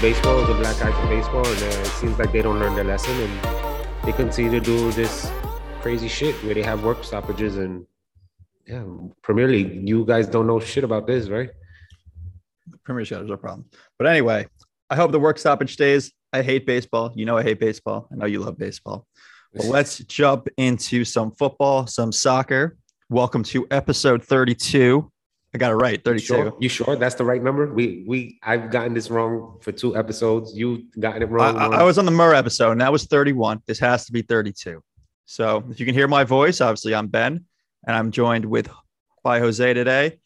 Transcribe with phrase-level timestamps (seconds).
[0.00, 2.74] baseball is a black eye for baseball, and uh, it seems like they don't learn
[2.74, 5.30] their lesson, and they continue to do this
[5.82, 7.86] crazy shit where they have work stoppages and
[8.66, 8.82] yeah,
[9.20, 9.86] Premier League.
[9.86, 11.50] You guys don't know shit about this, right?
[12.82, 13.66] Premier League is no problem.
[13.98, 14.46] But anyway,
[14.88, 16.12] I hope the work stoppage stays.
[16.32, 17.12] I hate baseball.
[17.14, 18.08] You know I hate baseball.
[18.10, 19.06] I know you love baseball.
[19.52, 22.78] But let's jump into some football, some soccer.
[23.10, 25.10] Welcome to episode 32.
[25.52, 26.24] I got it right, 32.
[26.24, 26.56] Sure?
[26.60, 27.72] You sure that's the right number?
[27.72, 30.56] We we I've gotten this wrong for two episodes.
[30.56, 31.56] You gotten it wrong.
[31.56, 33.62] I, I was on the Mura episode, and that was 31.
[33.66, 34.80] This has to be 32.
[35.26, 37.44] So if you can hear my voice, obviously I'm Ben,
[37.86, 38.68] and I'm joined with
[39.24, 40.20] by Jose today.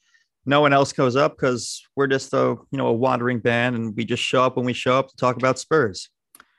[0.46, 3.96] No one else goes up because we're just a you know a wandering band, and
[3.96, 6.10] we just show up when we show up to talk about Spurs.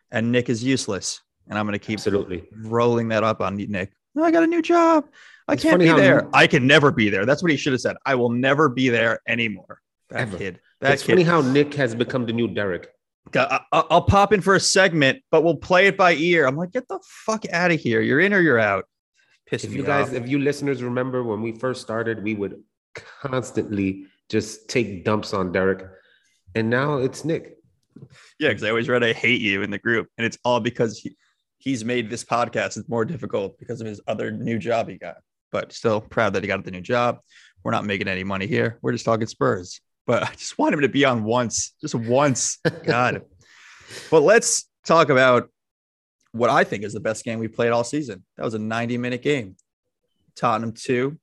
[0.09, 3.91] And Nick is useless, and I'm going to keep absolutely rolling that up on Nick.
[4.19, 5.05] I got a new job.
[5.47, 6.23] I it's can't be there.
[6.23, 6.29] You...
[6.33, 7.25] I can never be there.
[7.25, 7.95] That's what he should have said.
[8.05, 9.81] I will never be there anymore.
[10.09, 10.37] That Ever.
[10.37, 10.59] kid.
[10.81, 11.13] That it's kid.
[11.13, 12.89] funny how Nick has become the new Derek.
[13.33, 16.47] Uh, uh, I'll pop in for a segment, but we'll play it by ear.
[16.47, 18.01] I'm like, get the fuck out of here.
[18.01, 18.85] You're in or you're out.
[19.47, 20.13] Piss if you guys, off.
[20.13, 22.63] if you listeners remember when we first started, we would
[22.95, 25.85] constantly just take dumps on Derek,
[26.55, 27.57] and now it's Nick.
[28.39, 30.97] Yeah, because I always read I hate you in the group, and it's all because
[30.97, 31.15] he,
[31.57, 35.17] he's made this podcast more difficult because of his other new job he got
[35.55, 37.19] but still proud that he got the new job.
[37.63, 38.77] We're not making any money here.
[38.81, 39.79] We're just talking Spurs.
[40.05, 42.59] But I just want him to be on once, just once.
[42.85, 43.21] God.
[44.11, 45.49] but let's talk about
[46.33, 48.25] what I think is the best game we played all season.
[48.35, 49.55] That was a 90 minute game.
[50.35, 51.17] Tottenham two,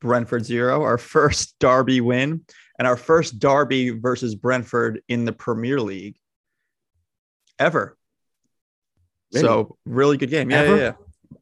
[0.00, 2.42] Brentford zero, our first Derby win,
[2.78, 6.16] and our first Derby versus Brentford in the Premier League
[7.58, 7.98] ever.
[9.32, 9.44] Really?
[9.44, 10.48] So really good game.
[10.48, 10.92] Yeah, yeah, yeah,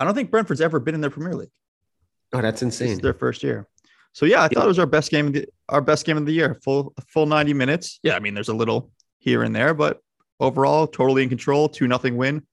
[0.01, 1.51] I don't think Brentford's ever been in the Premier League.
[2.33, 2.89] Oh, that's insane.
[2.89, 3.69] This their first year.
[4.13, 6.27] So yeah, I thought it was our best game, of the, our best game of
[6.27, 6.59] the year.
[6.63, 7.99] Full full ninety minutes.
[8.03, 10.01] Yeah, I mean, there's a little here and there, but
[10.39, 11.69] overall, totally in control.
[11.69, 12.47] Two nothing win.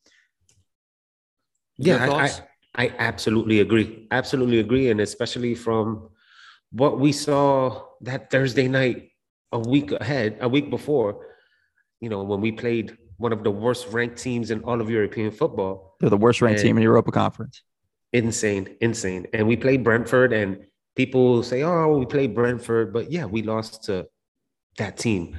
[1.77, 4.07] Yeah, I, I, I absolutely agree.
[4.11, 6.09] Absolutely agree, and especially from
[6.71, 9.11] what we saw that Thursday night,
[9.51, 11.25] a week ahead, a week before.
[11.99, 15.31] You know, when we played one of the worst ranked teams in all of European
[15.31, 15.97] football.
[15.99, 17.61] They're the worst ranked and, team in Europa Conference
[18.13, 19.27] insane, insane.
[19.33, 20.65] And we played Brentford, and
[20.95, 24.07] people say, "Oh, we played Brentford," but yeah, we lost to
[24.77, 25.37] that team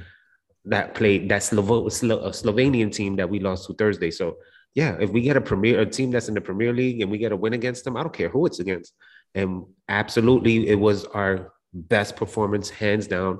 [0.65, 4.11] that played that Slovo- Slo- Slovenian team that we lost to Thursday.
[4.11, 4.37] So
[4.75, 7.17] yeah, if we get a premier a team that's in the Premier League and we
[7.17, 8.93] get a win against them, I don't care who it's against.
[9.35, 13.39] And absolutely, it was our best performance, hands down,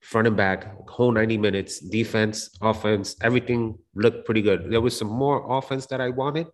[0.00, 4.70] front and back, whole 90 minutes, defense, offense, everything looked pretty good.
[4.70, 6.48] There was some more offense that I wanted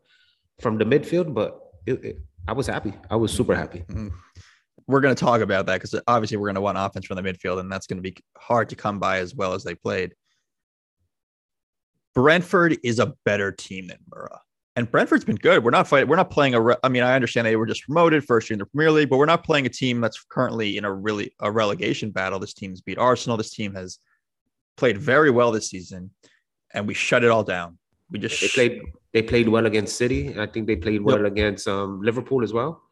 [0.61, 2.93] from the midfield, but it, I was happy.
[3.10, 3.81] I was super happy.
[3.88, 4.09] Mm-hmm.
[4.87, 7.22] We're going to talk about that because obviously we're going to want offense from the
[7.22, 10.15] midfield, and that's going to be hard to come by as well as they played.
[12.15, 14.41] Brentford is a better team than Mura.
[14.77, 15.65] And Brentford's been good.
[15.65, 16.09] We're not fighting.
[16.09, 16.60] We're not playing a.
[16.60, 19.10] Re- I mean, I understand they were just promoted first year in the Premier League,
[19.10, 22.38] but we're not playing a team that's currently in a really a relegation battle.
[22.38, 23.37] This team's beat Arsenal.
[23.37, 23.98] This team has
[24.77, 26.10] played very well this season,
[26.72, 27.78] and we shut it all down.
[28.11, 28.83] We just they played
[29.13, 30.39] they played well against City.
[30.39, 31.33] I think they played well yep.
[31.33, 32.83] against um, Liverpool as well.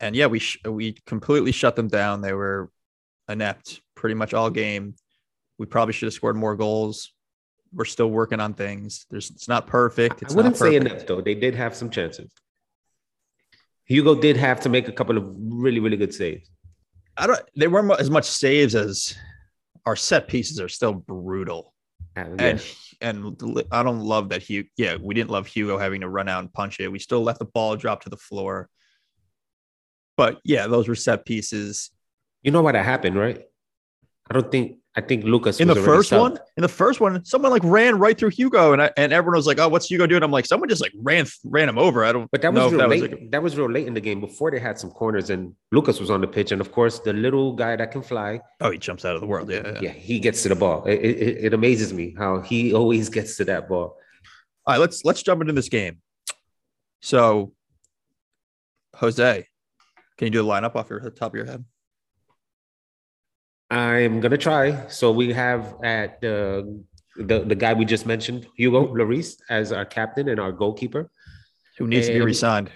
[0.00, 2.20] And yeah, we sh- we completely shut them down.
[2.20, 2.70] They were
[3.28, 4.94] inept pretty much all game.
[5.58, 7.12] We probably should have scored more goals.
[7.72, 9.06] We're still working on things.
[9.10, 10.22] There's it's not perfect.
[10.22, 11.20] It's I wouldn't say inept though.
[11.20, 12.32] They did have some chances.
[13.84, 16.50] Hugo did have to make a couple of really really good saves.
[17.16, 17.40] I don't.
[17.56, 19.16] They weren't as much saves as
[19.86, 21.73] our set pieces are still brutal.
[22.16, 22.62] And
[23.00, 24.68] and I don't love that Hugo.
[24.76, 26.88] Yeah, we didn't love Hugo having to run out and punch it.
[26.88, 28.68] We still let the ball drop to the floor.
[30.16, 31.90] But yeah, those were set pieces.
[32.42, 33.42] You know what happened, right?
[34.30, 36.38] I don't think I think Lucas in the first one.
[36.56, 39.46] In the first one, someone like ran right through Hugo, and I, and everyone was
[39.46, 42.04] like, "Oh, what's Hugo doing?" I'm like, someone just like ran ran him over.
[42.04, 42.30] I don't.
[42.30, 43.02] But that was real that late.
[43.02, 45.52] Was like, that was real late in the game before they had some corners, and
[45.72, 48.40] Lucas was on the pitch, and of course the little guy that can fly.
[48.60, 49.50] Oh, he jumps out of the world.
[49.50, 49.78] Yeah, yeah.
[49.80, 50.84] yeah he gets to the ball.
[50.84, 53.98] It, it, it amazes me how he always gets to that ball.
[54.66, 56.02] All right, let's let's jump into this game.
[57.02, 57.52] So,
[58.94, 59.46] Jose,
[60.18, 61.64] can you do the lineup off your the top of your head?
[63.70, 64.88] I'm gonna try.
[64.88, 66.82] So we have at the
[67.16, 71.10] the, the guy we just mentioned, Hugo Lloris, as our captain and our goalkeeper.
[71.78, 72.70] Who needs and to be resigned?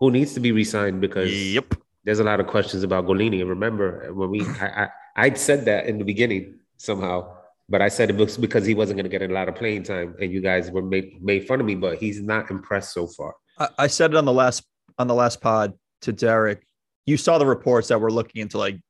[0.00, 1.74] Who needs to be resigned because yep.
[2.04, 3.40] there's a lot of questions about Gollini.
[3.40, 7.34] And Remember when we I, I I'd said that in the beginning somehow,
[7.68, 10.14] but I said it was because he wasn't gonna get a lot of playing time,
[10.20, 13.34] and you guys were made made fun of me, but he's not impressed so far.
[13.58, 14.64] I, I said it on the last
[14.98, 16.62] on the last pod to Derek.
[17.06, 18.80] You saw the reports that we're looking into like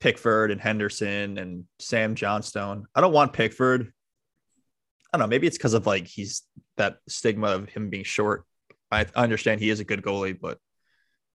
[0.00, 2.86] Pickford and Henderson and Sam Johnstone.
[2.94, 3.92] I don't want Pickford.
[5.12, 5.30] I don't know.
[5.30, 6.42] Maybe it's because of like he's
[6.76, 8.44] that stigma of him being short.
[8.90, 10.58] I I understand he is a good goalie, but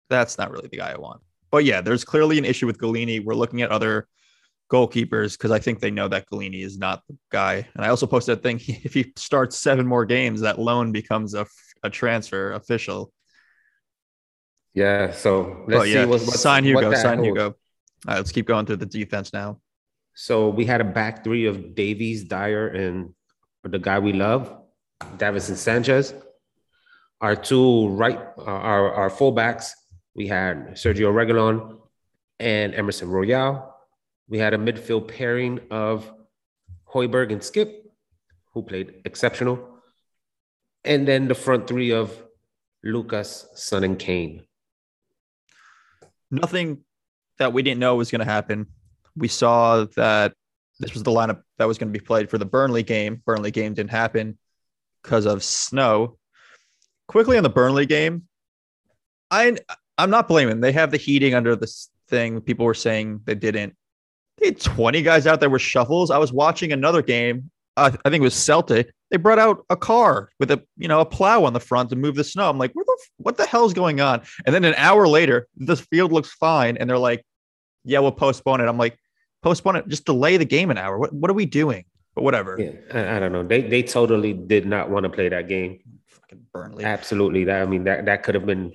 [0.09, 1.21] that's not really the guy I want.
[1.51, 3.23] But yeah, there's clearly an issue with Gollini.
[3.23, 4.07] We're looking at other
[4.71, 7.67] goalkeepers because I think they know that Gollini is not the guy.
[7.75, 11.33] And I also posted a thing: if he starts seven more games, that loan becomes
[11.33, 11.45] a,
[11.83, 13.11] a transfer official.
[14.73, 15.11] Yeah.
[15.11, 17.23] So let's yeah, see what, what sign Hugo, sign.
[17.23, 17.55] Hugo.
[18.05, 19.59] All right, let's keep going through the defense now.
[20.13, 23.13] So we had a back three of Davies, Dier, and
[23.63, 24.55] the guy we love,
[25.17, 26.13] Davinson Sanchez.
[27.21, 29.71] Our two right, uh, our our fullbacks,
[30.13, 31.79] we had Sergio Reguilón
[32.39, 33.73] and Emerson Royal.
[34.27, 36.11] We had a midfield pairing of
[36.93, 37.71] Højbjerg and Skipp,
[38.53, 39.79] who played exceptional,
[40.83, 42.11] and then the front three of
[42.83, 44.43] Lucas, Son, and Kane.
[46.29, 46.83] Nothing
[47.43, 48.67] that we didn't know was going to happen.
[49.15, 50.33] We saw that
[50.79, 53.21] this was the lineup that was going to be played for the Burnley game.
[53.25, 54.37] Burnley game didn't happen
[55.01, 56.17] because of snow.
[57.07, 58.23] Quickly on the Burnley game,
[59.29, 59.57] I
[59.97, 60.61] I'm not blaming.
[60.61, 62.41] They have the heating under this thing.
[62.41, 63.75] People were saying they didn't.
[64.37, 66.09] They had 20 guys out there with shuffles.
[66.09, 67.51] I was watching another game.
[67.75, 68.91] Uh, I think it was Celtic.
[69.11, 71.95] They brought out a car with a you know a plow on the front to
[71.95, 72.49] move the snow.
[72.49, 74.21] I'm like, what the what the hell's going on?
[74.45, 77.23] And then an hour later, the field looks fine, and they're like,
[77.83, 78.67] yeah, we'll postpone it.
[78.67, 78.97] I'm like,
[79.41, 79.87] postpone it.
[79.87, 80.97] Just delay the game an hour.
[80.97, 81.85] What what are we doing?
[82.15, 82.57] But whatever.
[82.59, 83.43] Yeah, I, I don't know.
[83.43, 85.79] They they totally did not want to play that game.
[86.07, 86.83] Fucking Burnley.
[86.83, 87.43] Absolutely.
[87.45, 88.73] That I mean that that could have been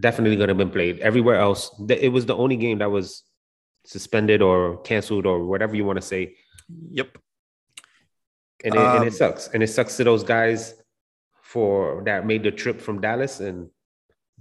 [0.00, 1.70] definitely going to have been played everywhere else.
[1.88, 3.24] It was the only game that was
[3.84, 6.34] suspended or canceled or whatever you want to say,
[6.90, 7.18] Yep.
[8.64, 9.48] and it, and Um, it sucks.
[9.48, 10.74] And it sucks to those guys
[11.42, 13.70] for that made the trip from Dallas and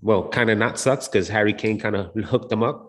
[0.01, 2.86] well, kind of not sucks because Harry Kane kind of hooked them up.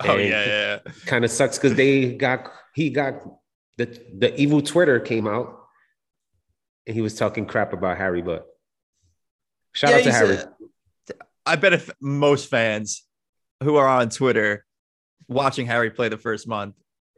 [0.00, 0.78] Oh And yeah, yeah.
[0.86, 0.92] yeah.
[1.06, 3.14] Kind of sucks because they got he got
[3.76, 3.86] the
[4.16, 5.58] the evil Twitter came out
[6.86, 8.46] and he was talking crap about Harry, but
[9.72, 10.34] shout Yeah, out to Harry.
[10.36, 10.48] a-
[11.46, 13.04] I bet if most fans
[13.62, 14.64] who are on Twitter
[15.28, 16.74] watching Harry play the first month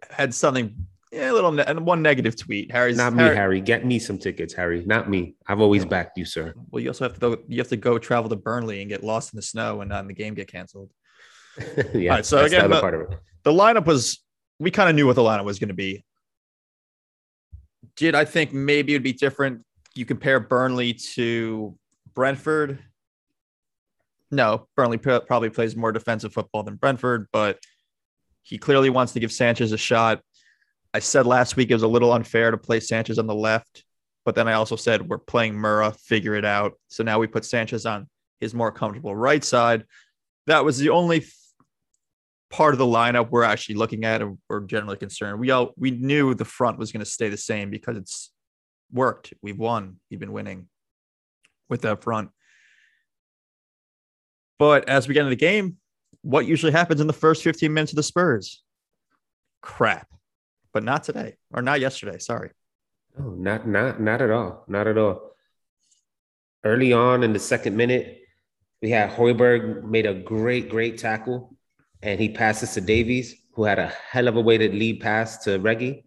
[0.08, 2.70] had something, yeah, a little, ne- and one negative tweet.
[2.70, 3.60] Harry's Not me, Harry.
[3.60, 4.84] Get me some tickets, Harry.
[4.86, 5.34] Not me.
[5.48, 6.54] I've always backed you, sir.
[6.70, 7.38] Well, you also have to go.
[7.48, 10.00] You have to go travel to Burnley and get lost in the snow and not
[10.02, 10.90] in the game get canceled.
[11.94, 12.10] yeah.
[12.10, 13.18] All right, so that's again, the other the- part of it.
[13.42, 14.22] The lineup was.
[14.58, 16.04] We kind of knew what the lineup was going to be.
[17.96, 19.64] Did I think maybe it'd be different?
[19.94, 21.76] You compare Burnley to
[22.14, 22.78] Brentford.
[24.30, 27.58] No, Burnley pr- probably plays more defensive football than Brentford, but
[28.42, 30.20] he clearly wants to give Sanchez a shot.
[30.92, 33.84] I said last week it was a little unfair to play Sanchez on the left,
[34.24, 36.74] but then I also said we're playing Mura, figure it out.
[36.88, 38.08] So now we put Sanchez on
[38.40, 39.84] his more comfortable right side.
[40.46, 41.32] That was the only th-
[42.50, 45.38] part of the lineup we're actually looking at and we're generally concerned.
[45.38, 48.32] We all we knew the front was going to stay the same because it's
[48.92, 49.32] worked.
[49.40, 49.96] We've won.
[50.10, 50.68] We've been winning
[51.68, 52.30] with that front.
[54.58, 55.76] But as we get into the game,
[56.22, 58.62] what usually happens in the first 15 minutes of the Spurs?
[59.62, 60.08] Crap.
[60.72, 62.18] But not today or not yesterday.
[62.18, 62.50] Sorry.
[63.18, 64.64] No, not not not at all.
[64.68, 65.34] Not at all.
[66.62, 68.20] Early on in the second minute,
[68.82, 71.56] we had Højbjerg made a great, great tackle,
[72.02, 75.58] and he passes to Davies, who had a hell of a weighted lead pass to
[75.58, 76.04] Reggie.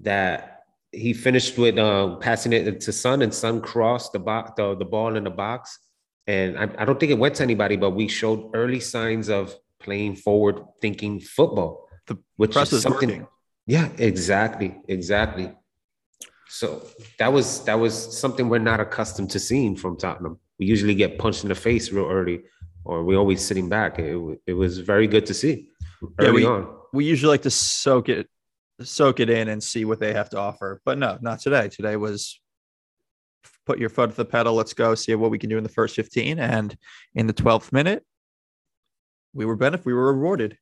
[0.00, 4.76] That he finished with um, passing it to Son, and Son crossed the box, the,
[4.76, 5.78] the ball in the box.
[6.26, 9.54] And I, I don't think it went to anybody, but we showed early signs of
[9.80, 13.08] playing forward thinking football, The which press is is something.
[13.08, 13.26] working.
[13.66, 15.52] Yeah, exactly, exactly.
[16.48, 16.86] So
[17.18, 20.38] that was that was something we're not accustomed to seeing from Tottenham.
[20.58, 22.42] We usually get punched in the face real early,
[22.88, 23.98] or we always sitting back.
[23.98, 25.68] It, it was very good to see
[26.02, 26.62] Yeah, early we- on.
[26.92, 28.26] we usually like to soak it
[28.80, 31.96] soak it in and see what they have to offer but no not today today
[31.96, 32.40] was
[33.66, 35.68] put your foot to the pedal let's go see what we can do in the
[35.68, 36.76] first 15 and
[37.16, 38.04] in the 12th minute
[39.34, 40.56] we were benefit we were rewarded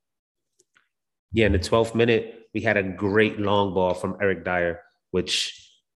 [1.33, 4.81] Yeah, in the 12th minute, we had a great long ball from Eric Dier,
[5.11, 5.35] which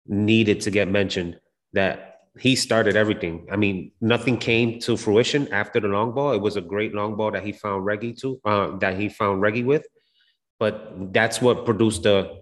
[0.07, 1.41] needed to get mentioned.
[1.73, 3.47] That he started everything.
[3.51, 6.33] I mean, nothing came to fruition after the long ball.
[6.33, 9.41] It was a great long ball that he found Reggie to, uh, that he found
[9.43, 9.87] Reggie with.
[10.59, 12.41] But that's what produced the.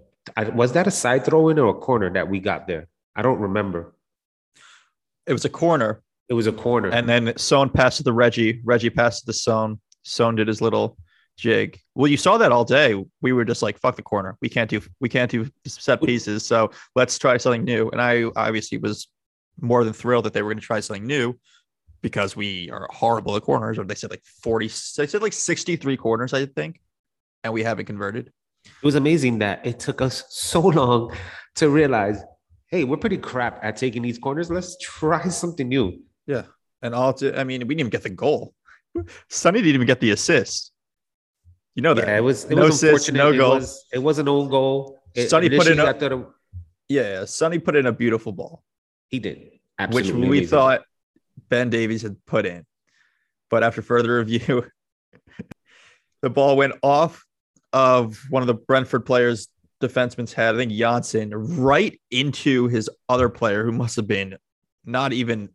[0.53, 2.87] Was that a side throw in or a corner that we got there?
[3.15, 3.95] I don't remember.
[5.25, 6.89] it was a corner It was a corner.
[6.89, 10.61] and then Son passed to the Reggie Reggie passed to the Son Son did his
[10.61, 10.97] little
[11.37, 12.89] jig well you saw that all day
[13.21, 16.45] we were just like fuck the corner we can't do we can't do set pieces
[16.45, 19.07] so let's try something new and I obviously was
[19.61, 21.35] more than thrilled that they were going to try something new
[22.01, 25.97] because we are horrible at corners or they said like 40 they said like 63
[25.97, 26.79] corners I think
[27.43, 28.27] and we haven't converted
[28.65, 31.13] it was amazing that it took us so long
[31.55, 32.21] to realize
[32.71, 34.51] hey, we're pretty crap at taking these corners.
[34.51, 36.03] Let's try something new.
[36.27, 36.43] Yeah.
[36.83, 38.53] And all to, I mean, we didn't even get the goal.
[39.27, 40.71] Sonny didn't even get the assist.
[41.73, 42.07] You know that.
[42.07, 43.17] Yeah, it was it No was assist, unfortunate.
[43.17, 43.55] no it goal.
[43.55, 44.99] was it was an own goal.
[45.15, 46.27] It, Sonny put in a- it-
[46.89, 47.25] Yeah.
[47.25, 48.63] Sonny put in a beautiful ball,
[49.09, 49.51] he did.
[49.91, 50.47] which we amazing.
[50.47, 50.81] thought
[51.49, 52.65] Ben Davies had put in.
[53.49, 54.65] But after further review,
[56.21, 57.25] the ball went off
[57.73, 59.47] of one of the Brentford players'
[59.81, 60.55] defenseman's head.
[60.55, 64.37] I think Jansson right into his other player, who must have been
[64.85, 65.49] not even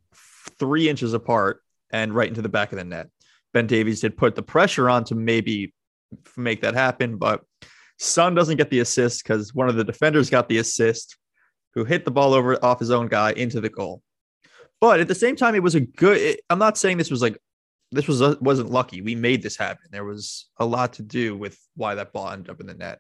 [0.59, 3.09] three inches apart, and right into the back of the net.
[3.53, 5.73] Ben Davies did put the pressure on to maybe
[6.37, 7.43] make that happen, but
[7.99, 11.17] Son doesn't get the assist because one of the defenders got the assist,
[11.75, 14.02] who hit the ball over off his own guy into the goal.
[14.81, 16.19] But at the same time, it was a good.
[16.19, 17.38] It, I'm not saying this was like
[17.90, 19.00] this was wasn't lucky.
[19.00, 19.88] We made this happen.
[19.90, 22.99] There was a lot to do with why that ball ended up in the net.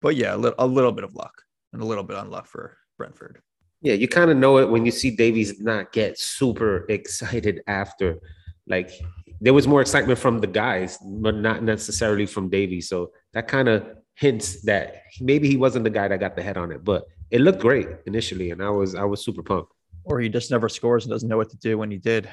[0.00, 2.46] But yeah, a, li- a little bit of luck and a little bit on luck
[2.46, 3.42] for Brentford.
[3.82, 8.18] Yeah, you kind of know it when you see Davies not get super excited after.
[8.66, 8.90] Like
[9.40, 12.88] there was more excitement from the guys, but not necessarily from Davies.
[12.88, 16.58] So that kind of hints that maybe he wasn't the guy that got the head
[16.58, 16.84] on it.
[16.84, 19.72] But it looked great initially, and I was I was super pumped.
[20.04, 22.28] Or he just never scores and doesn't know what to do when he did.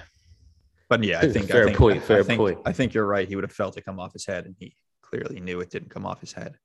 [0.89, 2.59] But yeah, I think Fair I think, point, I fair think, point.
[2.65, 3.27] I think you're right.
[3.27, 5.89] He would have felt it come off his head, and he clearly knew it didn't
[5.89, 6.57] come off his head.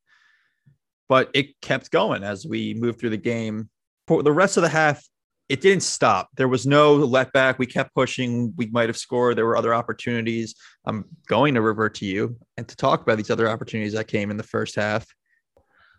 [1.08, 3.68] But it kept going as we moved through the game.
[4.06, 5.02] For the rest of the half,
[5.48, 6.30] it didn't stop.
[6.36, 7.58] There was no let back.
[7.58, 8.54] We kept pushing.
[8.56, 9.36] We might have scored.
[9.36, 10.54] There were other opportunities.
[10.86, 14.30] I'm going to revert to you and to talk about these other opportunities that came
[14.30, 15.06] in the first half.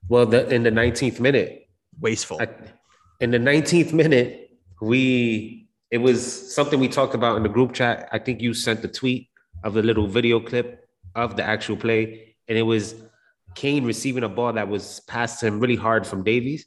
[0.09, 1.62] Well, the, in the 19th minute,
[1.99, 2.41] Wasteful.
[2.41, 2.47] I,
[3.19, 8.09] in the 19th minute, we it was something we talked about in the group chat.
[8.11, 9.29] I think you sent the tweet
[9.63, 12.95] of the little video clip of the actual play, and it was
[13.55, 16.65] Kane receiving a ball that was passed to him really hard from Davies,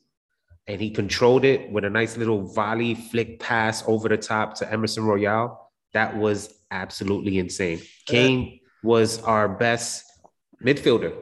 [0.68, 4.73] and he controlled it with a nice little volley flick pass over the top to
[4.73, 5.71] Emerson Royal.
[5.92, 7.78] That was absolutely insane.
[7.78, 10.04] Uh, Kane was our best
[10.64, 11.12] midfielder,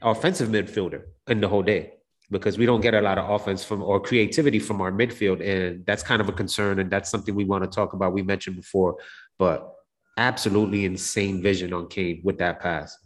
[0.00, 1.92] offensive midfielder in the whole day
[2.30, 5.44] because we don't get a lot of offense from or creativity from our midfield.
[5.46, 6.78] And that's kind of a concern.
[6.78, 8.12] And that's something we want to talk about.
[8.12, 8.96] We mentioned before,
[9.38, 9.74] but
[10.16, 12.96] absolutely insane vision on Kane with that pass.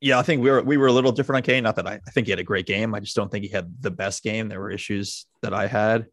[0.00, 1.62] Yeah, I think we were we were a little different on Kane.
[1.64, 2.94] Not that I, I think he had a great game.
[2.94, 4.48] I just don't think he had the best game.
[4.48, 6.06] There were issues that I had,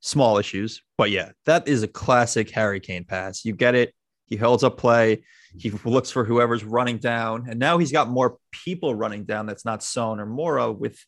[0.00, 0.80] small issues.
[0.96, 3.44] But yeah, that is a classic Harry Kane pass.
[3.44, 3.94] You get it.
[4.26, 5.24] He holds up play.
[5.58, 9.46] He looks for whoever's running down, and now he's got more people running down.
[9.46, 10.98] That's not Son or Moura with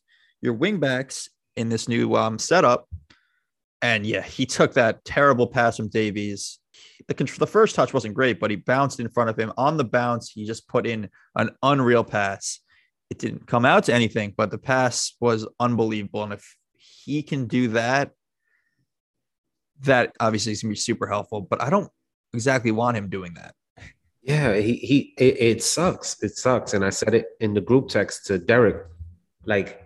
[0.41, 2.87] your wingbacks in this new um, setup.
[3.81, 6.59] And yeah, he took that terrible pass from Davies.
[7.07, 9.53] The, the first touch wasn't great, but he bounced in front of him.
[9.57, 12.59] On the bounce, he just put in an unreal pass.
[13.09, 16.23] It didn't come out to anything, but the pass was unbelievable.
[16.23, 18.11] And if he can do that,
[19.81, 21.41] that obviously is gonna be super helpful.
[21.41, 21.91] But I don't
[22.33, 23.53] exactly want him doing that.
[24.23, 26.23] Yeah, he he it, it sucks.
[26.23, 26.73] It sucks.
[26.73, 28.87] And I said it in the group text to Derek.
[29.45, 29.84] Like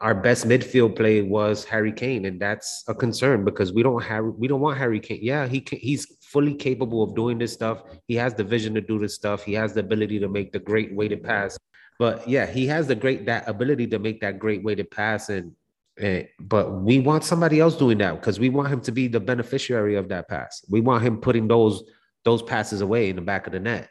[0.00, 4.24] our best midfield play was Harry Kane, and that's a concern because we don't have
[4.24, 5.20] we don't want Harry Kane.
[5.22, 7.82] Yeah, he he's fully capable of doing this stuff.
[8.06, 9.44] He has the vision to do this stuff.
[9.44, 11.58] He has the ability to make the great weighted pass.
[11.98, 15.52] But yeah, he has the great that ability to make that great weighted pass, and,
[15.98, 19.20] and but we want somebody else doing that because we want him to be the
[19.20, 20.64] beneficiary of that pass.
[20.70, 21.84] We want him putting those
[22.24, 23.90] those passes away in the back of the net.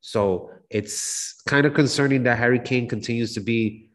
[0.00, 3.87] So it's kind of concerning that Harry Kane continues to be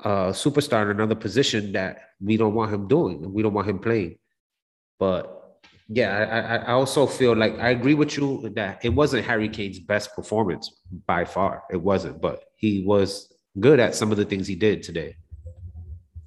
[0.00, 3.32] a superstar in another position that we don't want him doing.
[3.32, 4.18] We don't want him playing.
[4.98, 9.48] But yeah, I, I, also feel like I agree with you that it wasn't Harry
[9.48, 11.64] Kane's best performance by far.
[11.70, 15.16] It wasn't, but he was good at some of the things he did today.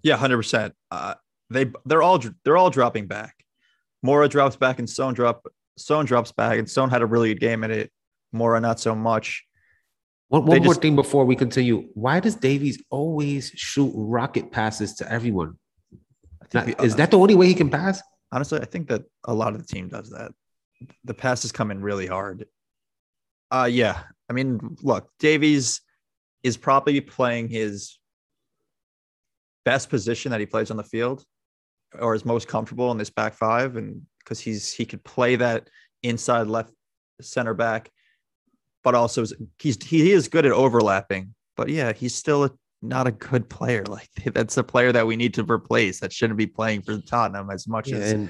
[0.04, 0.74] Yeah, hundred percent.
[0.92, 1.16] Uh,
[1.50, 3.36] they they're all they're all dropping back.
[4.06, 5.48] Moura drops back and Stone drop
[5.78, 7.92] Stone drops back and Stone had a really good game in it.
[8.34, 9.44] Moura not so much.
[10.30, 11.90] One, one more just- thing before we continue.
[11.94, 15.58] Why does Davies always shoot rocket passes to everyone?
[16.42, 18.02] I think Not- the- is that the only way he can pass?
[18.32, 18.60] honestly?
[18.60, 20.34] I think that a lot of the team does that.
[21.06, 22.46] The passes come in really hard.
[23.50, 24.04] Uh yeah.
[24.30, 25.80] I mean, look, Davies
[26.44, 27.98] is probably playing his
[29.64, 31.24] best position that he plays on the field
[32.00, 35.70] or is most comfortable in this back five and because he's he could play that
[36.04, 36.74] inside left
[37.22, 37.90] center back
[38.88, 39.26] but also
[39.60, 42.52] he's he is good at overlapping but yeah he's still a,
[42.82, 46.38] not a good player like that's a player that we need to replace that shouldn't
[46.38, 48.30] be playing for Tottenham as much Yeah, as and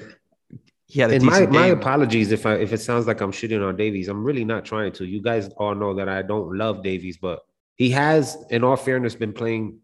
[0.88, 3.64] he had a and my, my apologies if I if it sounds like I'm shitting
[3.64, 4.08] on Davies.
[4.08, 5.04] I'm really not trying to.
[5.04, 7.38] You guys all know that I don't love Davies, but
[7.76, 9.78] he has, in all fairness, been playing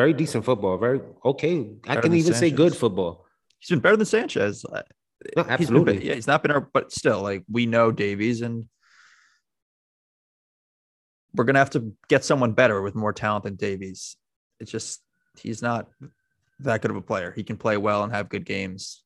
[0.00, 0.76] very decent football.
[0.76, 1.70] Very okay.
[1.86, 3.24] I can even say good football.
[3.60, 4.64] He's been better than Sanchez.
[4.68, 4.82] No,
[5.22, 6.06] he's been- absolutely.
[6.06, 8.66] yeah, he's not been our, but still, like we know Davies, and
[11.38, 14.16] we're gonna have to get someone better with more talent than Davies.
[14.58, 15.00] It's just
[15.38, 15.88] he's not
[16.60, 17.32] that good of a player.
[17.34, 19.04] He can play well and have good games,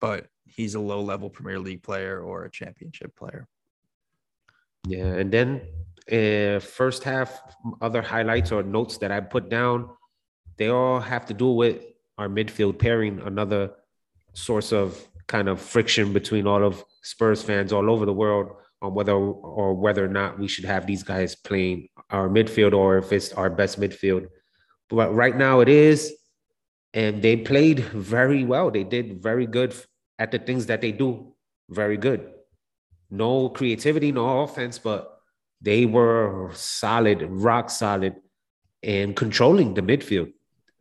[0.00, 3.48] but he's a low level Premier League player or a championship player.
[4.86, 5.62] Yeah, and then
[6.10, 7.42] uh, first half
[7.80, 9.88] other highlights or notes that I put down,
[10.56, 11.84] they all have to do with
[12.18, 13.20] our midfield pairing.
[13.20, 13.72] Another
[14.32, 18.94] source of kind of friction between all of Spurs fans all over the world on
[18.94, 23.12] whether or whether or not we should have these guys playing our midfield or if
[23.12, 24.26] it's our best midfield.
[24.90, 26.12] But right now it is,
[26.92, 28.70] and they played very well.
[28.70, 29.74] They did very good
[30.18, 31.34] at the things that they do
[31.70, 32.28] very good
[33.12, 35.20] no creativity, no offense, but
[35.60, 38.16] they were solid, rock solid,
[38.82, 40.32] and controlling the midfield.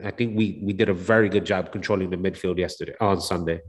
[0.03, 3.60] I think we we did a very good job controlling the midfield yesterday on Sunday,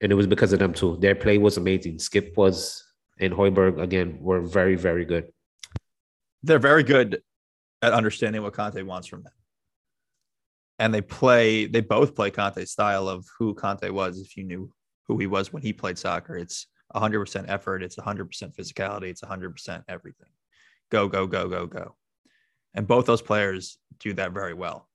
[0.00, 0.98] and it was because of them too.
[1.00, 1.96] Their play was amazing.
[1.96, 2.84] Skipp was
[3.20, 5.32] and Højbjerg again were very very good.
[6.42, 7.20] They're very good
[7.82, 9.32] at understanding what Conte wants from them.
[10.78, 14.20] And they play, they both play Conte's style of who Conte was.
[14.20, 14.72] If you knew
[15.06, 19.82] who he was when he played soccer, it's 100% effort, it's 100% physicality, it's 100%
[19.88, 20.28] everything.
[20.90, 21.96] Go, go, go, go, go.
[22.74, 24.88] And both those players do that very well.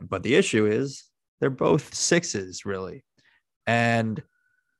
[0.00, 1.04] But the issue is
[1.40, 3.04] they're both sixes, really.
[3.66, 4.22] And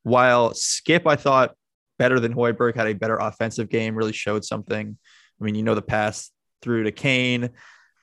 [0.03, 1.55] while Skipp, I thought
[2.01, 4.97] better than Højbjerg, had a better offensive game, really showed something.
[5.39, 6.31] I mean, you know, the pass
[6.63, 7.51] through to Kane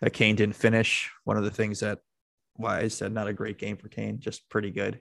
[0.02, 1.10] that Kane didn't finish.
[1.24, 1.98] One of the things that
[2.54, 5.00] why I said not a great game for Kane, just pretty good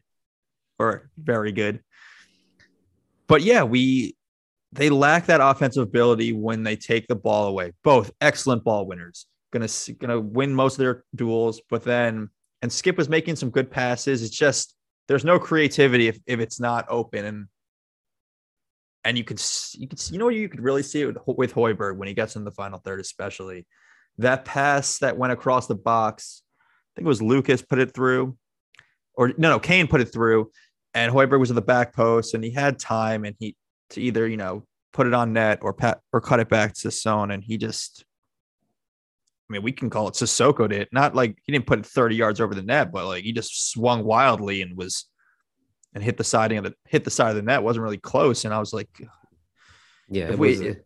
[0.78, 1.80] or very good.
[3.26, 4.16] But yeah, we
[4.72, 7.72] they lack that offensive ability when they take the ball away.
[7.84, 12.30] Both excellent ball winners, gonna gonna win most of their duels, but then
[12.62, 14.22] and Skipp was making some good passes.
[14.22, 14.74] It's just
[15.06, 17.46] there's no creativity if, if it's not open and
[19.06, 19.40] and you could
[19.74, 22.34] you could you know you could really see it with, with Højbjerg when he gets
[22.34, 23.64] in the final third, especially
[24.18, 26.42] that pass that went across the box.
[26.60, 28.36] I think it was Lucas put it through,
[29.14, 30.50] or no, no, Kane put it through,
[30.92, 33.54] and Højbjerg was in the back post, and he had time, and he
[33.90, 36.90] to either you know put it on net or pat or cut it back to
[36.90, 38.04] Son, and he just.
[39.48, 40.88] I mean, we can call it Sissoko did.
[40.90, 43.70] Not like he didn't put it 30 yards over the net, but like he just
[43.70, 45.04] swung wildly and was
[45.96, 47.62] and hit the siding of the hit the side of the net.
[47.62, 48.44] wasn't really close.
[48.44, 48.90] And I was like,
[50.10, 50.76] Yeah, if we was,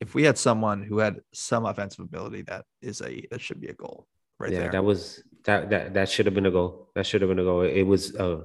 [0.00, 3.68] if we had someone who had some offensive ability, that is a that should be
[3.68, 4.08] a goal
[4.40, 4.58] right there.
[4.58, 4.72] yeah, there.
[4.72, 6.90] that was that that that should have been a goal.
[6.96, 7.62] That should have been a goal.
[7.62, 8.40] It was uh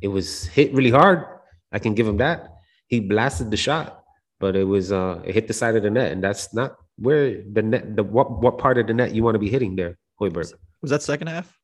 [0.00, 1.26] it was hit really hard.
[1.70, 2.48] I can give him that.
[2.86, 4.02] He blasted the shot,
[4.40, 7.42] but it was uh it hit the side of the net, and that's not where
[7.44, 9.98] the net the what what part of the net you want to be hitting there,
[10.18, 10.54] Højbjerg.
[10.80, 11.60] was that second half?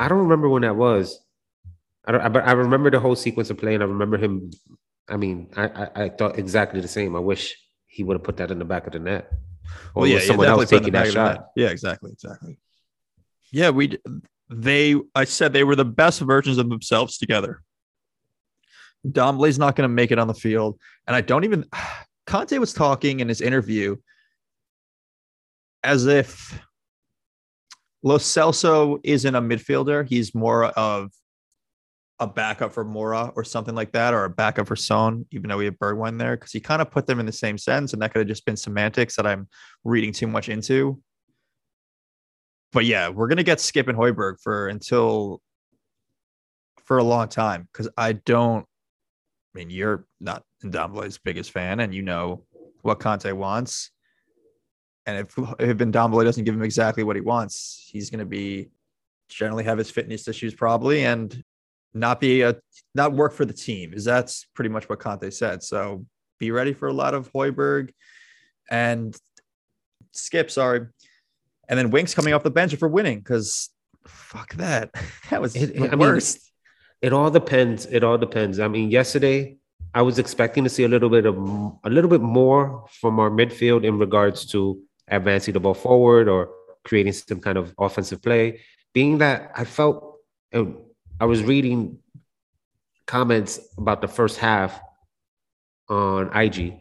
[0.00, 1.20] I don't remember when that was.
[2.08, 2.20] I don't.
[2.22, 4.50] I- But I remember the whole sequence of play, and I remember him.
[5.08, 7.14] I mean, I I, I thought exactly the same.
[7.14, 7.54] I wish
[7.86, 9.30] he would have put that in the back of the net,
[9.94, 11.46] or was someone else put taking that back of the shot.
[11.54, 12.58] Yeah, exactly, exactly.
[13.52, 13.98] Yeah, we
[14.48, 17.62] they I said they were the best versions of themselves together.
[19.06, 21.64] Ndombele's not going to make it on the field, and I don't even.
[22.26, 23.96] Conte was talking in his interview
[25.82, 26.60] as if
[28.02, 31.10] Lo Celso isn't a midfielder; he's more of
[32.20, 35.56] a backup for Moura or something like that, or a backup for Son, even though
[35.56, 38.02] we have Bergwijn there, because he kind of put them in the same sense, and
[38.02, 39.48] that could have just been semantics that I'm
[39.84, 41.00] reading too much into.
[42.72, 45.40] But yeah, we're gonna get Skipp and Højbjerg for until
[46.84, 48.66] for a long time because I don't.
[49.54, 52.44] I mean, you're not Ndombele's biggest fan, and you know
[52.82, 53.90] what Conte wants.
[55.06, 58.70] And if if Ndombele doesn't give him exactly what he wants, he's gonna be
[59.28, 61.42] generally have his fitness issues probably, and
[61.94, 62.56] not be a
[62.94, 63.92] not work for the team.
[63.94, 65.62] Is that's pretty much what Conte said.
[65.62, 66.04] So
[66.38, 67.90] be ready for a lot of Højbjerg
[68.70, 69.16] and
[70.14, 70.50] Skipp.
[70.50, 70.86] Sorry,
[71.68, 73.70] and then Winks coming off the bench for winning because
[74.06, 74.90] fuck that.
[75.30, 76.40] That was It- the I mean, worst.
[77.00, 77.86] It all depends.
[77.86, 78.58] It all depends.
[78.58, 79.56] I mean, yesterday
[79.94, 81.36] I was expecting to see a little bit of
[81.84, 86.50] a little bit more from our midfield in regards to advancing the ball forward or
[86.84, 88.60] creating some kind of offensive play.
[88.94, 90.16] Being that I felt
[90.52, 90.76] and
[91.20, 91.98] I was reading
[93.06, 94.80] comments about the first half
[95.88, 96.74] on IG,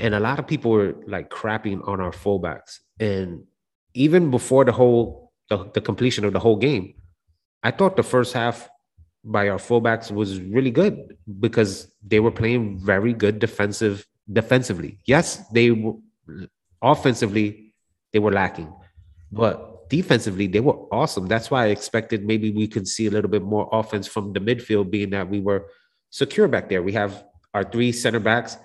[0.00, 2.78] and a lot of people were like crapping on our fullbacks.
[2.98, 3.44] And
[3.94, 6.94] even before the whole the, the completion of the whole game,
[7.62, 8.68] I thought the first half
[9.24, 14.98] by our fullbacks was really good because they were playing very good defensive defensively.
[15.04, 15.94] Yes, they were
[16.80, 17.74] offensively
[18.12, 18.72] they were lacking,
[19.30, 21.26] but defensively, they were awesome.
[21.26, 24.40] That's why I expected maybe we could see a little bit more offense from the
[24.40, 25.66] midfield, being that we were
[26.10, 26.82] secure back there.
[26.82, 27.24] We have
[27.54, 28.56] our three center backs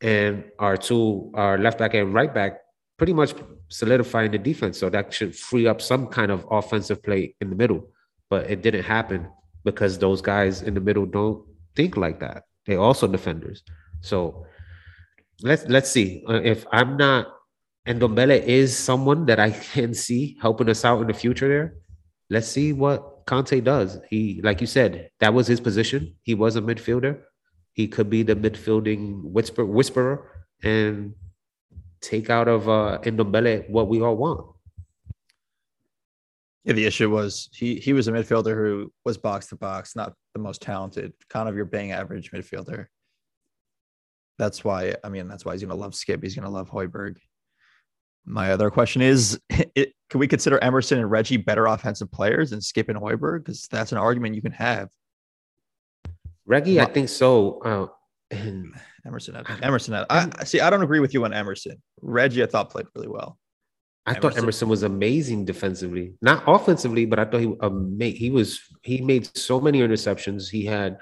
[0.00, 2.60] and our two, our left back and right back,
[2.96, 3.34] pretty much
[3.68, 4.78] solidifying the defense.
[4.78, 7.88] So that should free up some kind of offensive play in the middle.
[8.28, 9.28] But it didn't happen
[9.64, 12.44] because those guys in the middle don't think like that.
[12.66, 13.62] They also defenders.
[14.00, 14.46] So
[15.42, 17.35] let's let's see uh, if I'm not
[17.86, 21.74] Ndombele is someone that I can see helping us out in the future there.
[22.28, 23.98] Let's see what Conte does.
[24.10, 26.16] He, like you said, that was his position.
[26.22, 27.20] He was a midfielder.
[27.72, 31.14] He could be the midfielding whisper, whisperer and
[32.00, 34.46] take out of uh, Ndombele what we all want.
[36.64, 40.14] Yeah, the issue was he he was a midfielder who was box to box, not
[40.34, 42.86] the most talented, kind of your bang average midfielder.
[44.38, 46.22] That's why I mean that's why he's gonna love Skipp.
[46.22, 47.16] He's gonna love Højbjerg.
[48.26, 52.60] My other question is: it, Can we consider Emerson and Reggie better offensive players than
[52.60, 53.44] Skipp and Højbjerg?
[53.44, 54.90] Because that's an argument you can have.
[56.44, 57.60] Reggie, I think so.
[57.60, 57.86] Uh,
[58.36, 58.74] and
[59.06, 60.60] Emerson, Emerson, I, see.
[60.60, 61.80] I don't agree with you on Emerson.
[62.02, 63.38] Reggie, I thought played really well.
[64.04, 64.22] I Emerson.
[64.22, 69.00] thought Emerson was amazing defensively, not offensively, but I thought he um, he was he
[69.00, 70.48] made so many interceptions.
[70.48, 70.98] He had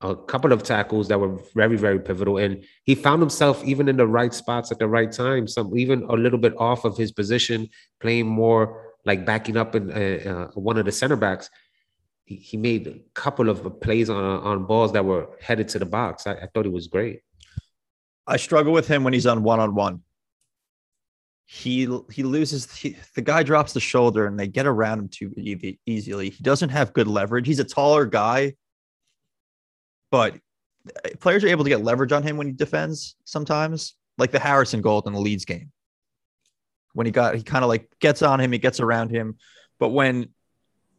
[0.00, 3.96] a couple of tackles that were very very pivotal, and he found himself even in
[3.96, 5.48] the right spots at the right time.
[5.48, 7.68] Some even a little bit off of his position,
[8.00, 11.48] playing more like backing up in uh, uh, one of the center backs.
[12.24, 15.86] He, he made a couple of plays on on balls that were headed to the
[15.86, 16.26] box.
[16.26, 17.20] I, I thought he was great.
[18.26, 20.02] I struggle with him when he's on one on one
[21.46, 25.32] he he loses he, the guy drops the shoulder and they get around him too
[25.86, 28.52] easily he doesn't have good leverage he's a taller guy
[30.10, 30.34] but
[30.88, 34.38] uh, players are able to get leverage on him when he defends sometimes like the
[34.38, 35.72] harrison goal in the leeds game.
[36.94, 39.36] When he got he kind of like gets on him he gets around him
[39.78, 40.28] but when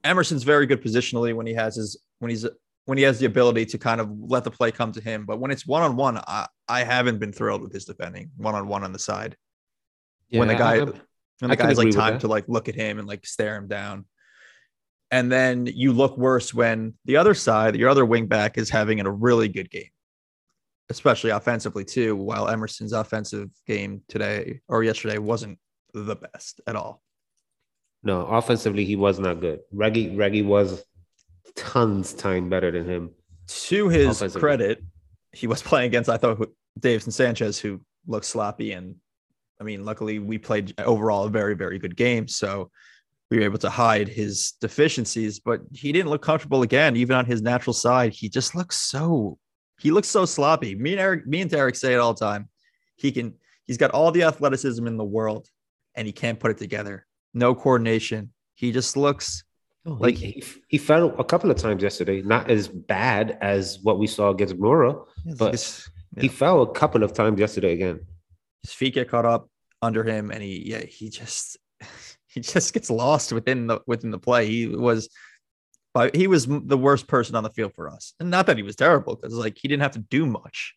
[0.04, 2.46] emerson's very good positionally when he has his when he's
[2.86, 5.40] when he has the ability to kind of let the play come to him but
[5.40, 9.36] when it's one-on-one i i haven't been thrilled with his defending one-on-one on the side.
[10.30, 10.80] Yeah, when the guy I,
[11.40, 14.06] when the guy's like time to like look at him and like stare him down.
[15.12, 19.00] And then you look worse when the other side, your other wing back is having
[19.00, 19.90] a really good game,
[20.90, 22.16] especially offensively too.
[22.16, 25.60] While Emerson's offensive game today or yesterday wasn't
[25.94, 27.02] the best at all.
[28.04, 29.62] No, offensively he was not good.
[29.72, 30.84] Reggie Reggie was
[31.56, 33.12] tons time better than him.
[33.48, 34.84] To his credit,
[35.32, 38.96] he was playing against I thought Davinson Sanchez, who looked sloppy and
[39.60, 42.28] I mean, luckily we played overall a very, very good game.
[42.28, 42.70] So
[43.30, 47.26] we were able to hide his deficiencies, but he didn't look comfortable again, even on
[47.26, 48.14] his natural side.
[48.14, 49.38] He just looks so
[49.80, 50.74] he looks so sloppy.
[50.74, 52.50] Me and Eric, me and Derek say it all the time.
[52.96, 53.36] He can
[53.66, 55.48] he's got all the athleticism in the world
[55.96, 57.06] and he can't put it together.
[57.34, 58.32] No coordination.
[58.56, 59.44] He just looks
[59.86, 64.00] oh, like he, he fell a couple of times yesterday, not as bad as what
[64.00, 64.96] we saw against Mura,
[65.38, 66.22] but yeah.
[66.22, 68.00] he fell a couple of times yesterday again
[68.68, 69.50] his feet get caught up
[69.82, 71.58] under him, and he yeah he just
[72.38, 74.48] he just gets lost within the within the play.
[74.48, 75.10] He was
[75.94, 78.64] but he was the worst person on the field for us, and not that he
[78.64, 80.76] was terrible because like he didn't have to do much,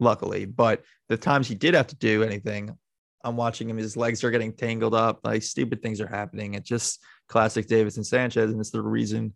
[0.00, 0.44] luckily.
[0.44, 2.76] But the times he did have to do anything,
[3.22, 3.76] I'm watching him.
[3.76, 5.20] His legs are getting tangled up.
[5.22, 6.54] Like stupid things are happening.
[6.54, 9.34] It's just classic Davinson Sanchez, and it's the reason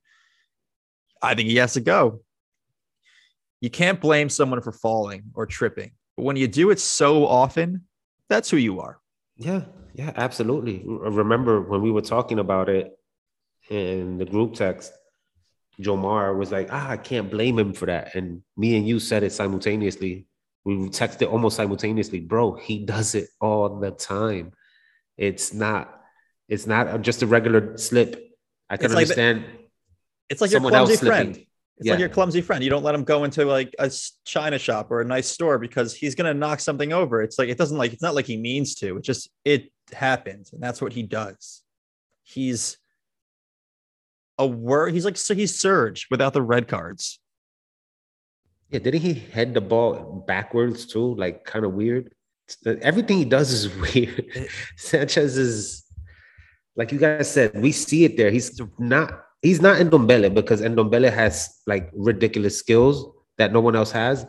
[1.22, 2.22] I think he has to go.
[3.60, 5.92] You can't blame someone for falling or tripping.
[6.16, 7.84] But when you do it so often,
[8.28, 8.98] that's who you are.
[9.40, 9.62] Yeah,
[9.94, 10.82] yeah, absolutely.
[10.84, 12.92] Remember when we were talking about it
[13.70, 14.92] in the group text,
[15.80, 18.14] Jomar was like, ah, I can't blame him for that.
[18.14, 20.26] And me and you said it simultaneously.
[20.64, 22.56] We texted almost simultaneously, bro.
[22.56, 24.52] He does it all the time.
[25.16, 26.02] It's not,
[26.46, 28.22] it's not just a regular slip.
[28.68, 29.40] I can it's understand.
[29.40, 29.64] Like the,
[30.28, 31.46] it's like your clumsy friend.
[31.78, 31.92] It's yeah.
[31.92, 32.62] like your clumsy friend.
[32.62, 33.90] You don't let him go into like a
[34.24, 37.22] china shop or a nice store because he's gonna knock something over.
[37.22, 38.98] It's like it doesn't like it's not like he means to.
[38.98, 41.62] It just it happens, and that's what he does.
[42.22, 42.76] He's
[44.38, 44.92] a word.
[44.92, 47.18] He's like so he's Serge without the red cards.
[48.70, 51.14] Yeah, didn't he head the ball backwards too?
[51.14, 52.12] Like kind of weird.
[52.66, 54.48] Everything he does is weird.
[54.76, 55.84] Sanchez is
[56.76, 58.30] like you guys said, we see it there.
[58.30, 63.06] He's not he's not Ndombele because Ndombele has like ridiculous skills
[63.38, 64.26] that no one else has.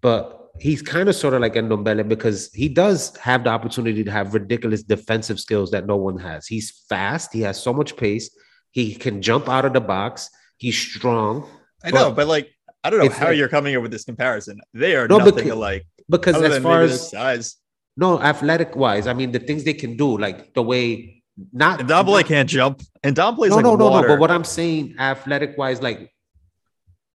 [0.00, 4.10] But he's kind of sort of like Ndombele because he does have the opportunity to
[4.10, 6.46] have ridiculous defensive skills that no one has.
[6.46, 8.30] He's fast, he has so much pace,
[8.70, 11.48] he can jump out of the box, he's strong.
[11.84, 12.50] I know, but like
[12.84, 14.60] I don't know how like, you're coming up with this comparison.
[14.72, 15.86] They are no, nothing because, alike.
[16.08, 17.56] Because as far as size,
[17.96, 21.17] no, athletic wise, I mean the things they can do, like the way
[21.52, 22.82] not And Ndombele can't jump.
[23.02, 24.08] And Ndombele's no, like no, no, water.
[24.08, 24.14] no.
[24.14, 26.12] But what I'm saying, athletic wise, like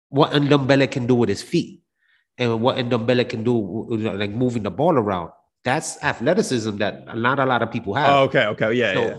[0.10, 1.82] what Ndombele can do with his feet,
[2.38, 3.56] and what Ndombele can do,
[4.24, 5.32] like moving the ball around.
[5.64, 8.10] That's athleticism that not a lot of people have.
[8.10, 9.18] oh, okay, okay, yeah, So yeah.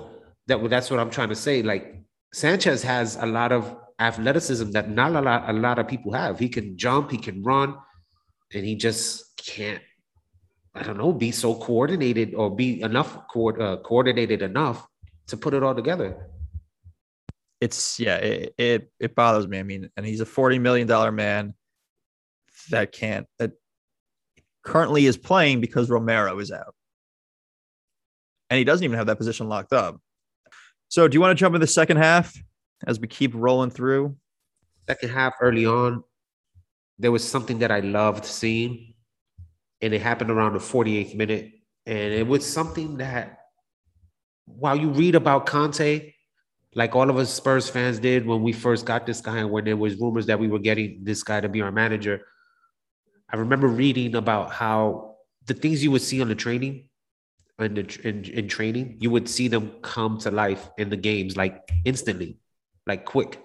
[0.49, 1.63] that that's what I'm trying to say.
[1.63, 1.95] Like
[2.33, 6.39] Sanchez has a lot of athleticism that not a lot a lot of people have.
[6.39, 7.77] He can jump, he can run,
[8.53, 9.83] and he just can't.
[10.75, 14.87] I don't know, be so coordinated or be enough co- uh, coordinated enough
[15.29, 16.29] to put it all together.
[17.61, 19.59] It's yeah, it, it it bothers me.
[19.59, 21.55] I mean, and he's a forty million dollar man
[22.71, 23.53] that can't that
[24.65, 26.75] currently is playing because Romero is out,
[28.51, 30.01] and he doesn't even have that position locked up.
[30.89, 32.35] So, do you want to jump in the second half
[32.87, 34.17] as we keep rolling through?
[34.89, 36.03] Second half, early on,
[36.99, 38.95] there was something that I loved seeing,
[39.81, 41.53] and it happened around the 48th minute.
[41.87, 43.42] And it was something that,
[44.57, 46.15] while you read about Conte,
[46.75, 49.65] like all of us Spurs fans did when we first got this guy, and when
[49.65, 52.23] there was rumors that we were getting this guy to be our manager,
[53.31, 56.89] I remember reading about how the things you would see on the training,
[57.59, 61.37] in the in, in training, you would see them come to life in the games
[61.37, 62.39] like instantly,
[62.87, 63.41] like quick.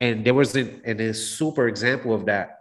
[0.00, 2.58] And there was an, an, a super example of that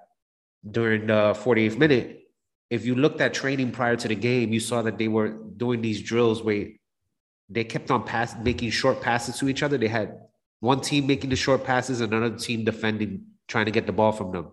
[0.70, 2.24] during the 48th minute.
[2.70, 5.82] If you looked at training prior to the game, you saw that they were doing
[5.82, 6.70] these drills where
[7.50, 9.78] they kept on pass making short passes to each other.
[9.78, 10.20] They had
[10.60, 14.12] one team making the short passes, and another team defending, trying to get the ball
[14.12, 14.52] from them.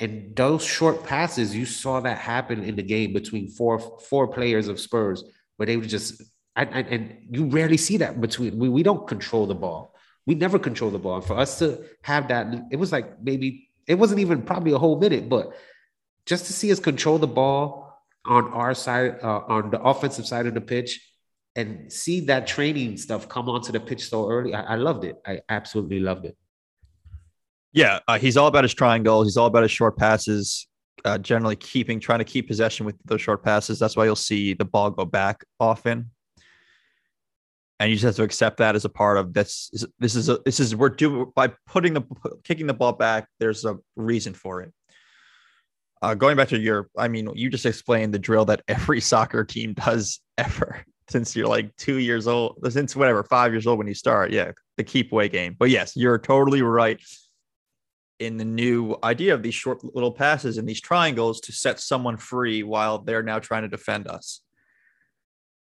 [0.00, 4.68] And those short passes, you saw that happen in the game between four four players
[4.68, 5.24] of Spurs,
[5.56, 6.22] where they would just
[6.56, 9.94] and, and, and you rarely see that between we, we don't control the ball.
[10.26, 11.16] We never control the ball.
[11.16, 14.78] And for us to have that, it was like maybe it wasn't even probably a
[14.78, 15.54] whole minute, but
[16.26, 20.46] just to see us control the ball on our side, uh, on the offensive side
[20.46, 21.07] of the pitch,
[21.58, 25.16] and see that training stuff come onto the pitch so early, I, I loved it.
[25.26, 26.36] I absolutely loved it.
[27.72, 29.26] Yeah, uh, he's all about his triangles.
[29.26, 30.68] He's all about his short passes.
[31.04, 33.80] Uh, generally, keeping trying to keep possession with those short passes.
[33.80, 36.10] That's why you'll see the ball go back often,
[37.80, 39.70] and you just have to accept that as a part of this.
[39.98, 42.02] This is a, this is we're doing by putting the
[42.44, 43.28] kicking the ball back.
[43.40, 44.72] There's a reason for it.
[46.02, 49.44] Uh, going back to your, I mean, you just explained the drill that every soccer
[49.44, 53.86] team does ever since you're like two years old, since whatever five years old when
[53.86, 54.30] you start.
[54.30, 55.56] Yeah, the keep away game.
[55.58, 57.00] But yes, you're totally right
[58.18, 62.16] in the new idea of these short little passes and these triangles to set someone
[62.16, 64.40] free while they're now trying to defend us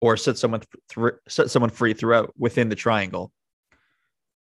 [0.01, 3.32] or set someone th- set someone free throughout within the triangle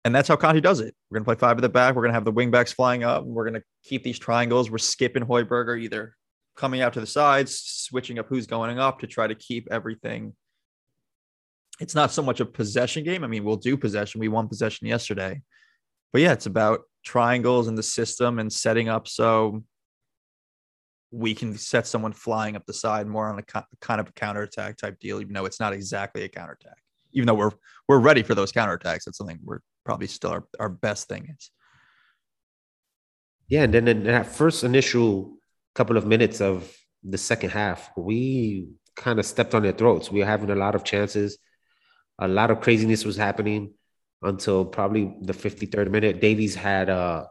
[0.05, 0.95] and that's how Conte does it.
[1.09, 1.95] We're going to play five at the back.
[1.95, 3.25] We're going to have the wing backs flying up.
[3.25, 4.71] We're going to keep these triangles.
[4.71, 6.15] We're skipping Hoiberger, either
[6.55, 10.33] coming out to the sides, switching up who's going up to try to keep everything.
[11.79, 13.23] It's not so much a possession game.
[13.23, 14.19] I mean, we'll do possession.
[14.19, 15.41] We won possession yesterday.
[16.11, 19.63] But yeah, it's about triangles and the system and setting up so
[21.11, 24.77] we can set someone flying up the side more on a kind of a counterattack
[24.77, 26.77] type deal, even though it's not exactly a counterattack.
[27.13, 27.51] Even though we're
[27.87, 31.49] we're ready for those counterattacks, that's something we're probably still our, our best thing is.
[33.47, 35.33] Yeah, and then in that first initial
[35.73, 36.71] couple of minutes of
[37.03, 40.11] the second half, we kind of stepped on their throats.
[40.11, 41.39] We were having a lot of chances.
[42.19, 43.73] A lot of craziness was happening
[44.21, 46.19] until probably the 53rd minute.
[46.21, 47.25] Davies had uh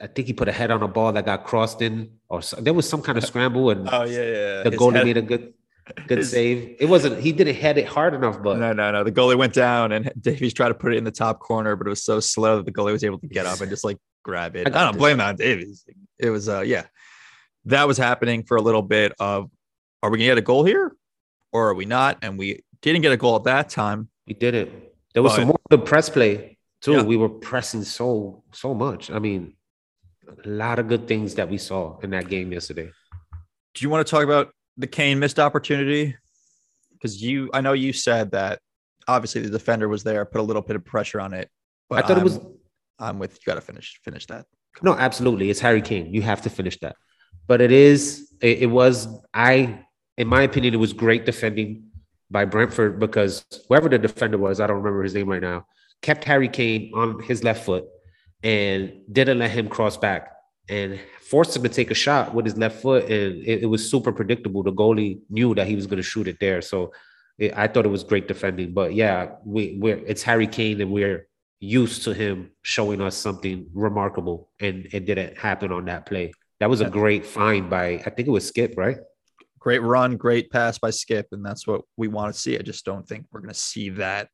[0.00, 2.56] I think he put a head on a ball that got crossed in, or so,
[2.60, 4.62] there was some kind of scramble, and oh yeah, yeah.
[4.64, 5.54] the His goalie head- made a good
[6.08, 6.76] good his- save.
[6.80, 9.04] It wasn't he didn't head it hard enough, but No, no, no.
[9.04, 11.86] The goalie went down and Davies tried to put it in the top corner, but
[11.86, 13.98] it was so slow that the goalie was able to get up and just like
[14.24, 14.66] grab it.
[14.74, 15.84] I I, don't blame that on Davies.
[16.18, 16.84] It was uh yeah.
[17.66, 19.48] That was happening for a little bit of
[20.02, 20.96] are we gonna get a goal here
[21.52, 22.18] or are we not?
[22.22, 24.08] And we didn't get a goal at that time.
[24.26, 24.94] we did it.
[25.14, 26.92] There was some But- more the press play too.
[26.92, 27.02] Yeah.
[27.02, 29.10] We were pressing so so much.
[29.10, 29.54] I mean,
[30.44, 32.90] a lot of good things that we saw in that game yesterday.
[33.74, 36.16] Do you want to talk about the Kane missed opportunity?
[36.92, 38.60] Because you I know you said that
[39.08, 41.50] obviously the defender was there, put a little bit of pressure on it.
[41.88, 42.58] But I thought it was I'm-
[42.98, 44.46] I'm with you gotta finish finish that.
[44.82, 45.50] No, absolutely.
[45.50, 46.14] It's Harry Kane.
[46.14, 46.96] You have to finish that.
[47.48, 49.84] But it is, it, it was, I,
[50.16, 51.90] in my opinion, it was great defending
[52.32, 55.66] by Brentford because whoever the defender was, I don't remember his name right now,
[56.00, 57.84] kept Harry Kane on his left foot
[58.42, 60.32] and didn't let him cross back
[60.68, 63.04] and forced him to take a shot with his left foot.
[63.04, 64.62] And it, it was super predictable.
[64.62, 66.62] The goalie knew that he was going to shoot it there.
[66.62, 66.92] So
[67.38, 68.72] it, I thought it was great defending.
[68.72, 71.28] But yeah, we, we're, it's Harry Kane and we're,
[71.62, 76.32] used to him showing us something remarkable, and it didn't happen on that play.
[76.58, 78.98] That was a great find by I think it was Skip, right?
[79.62, 82.58] Great run, great pass by Skipp, and that's what we want to see.
[82.58, 84.28] I just don't think we're going to see that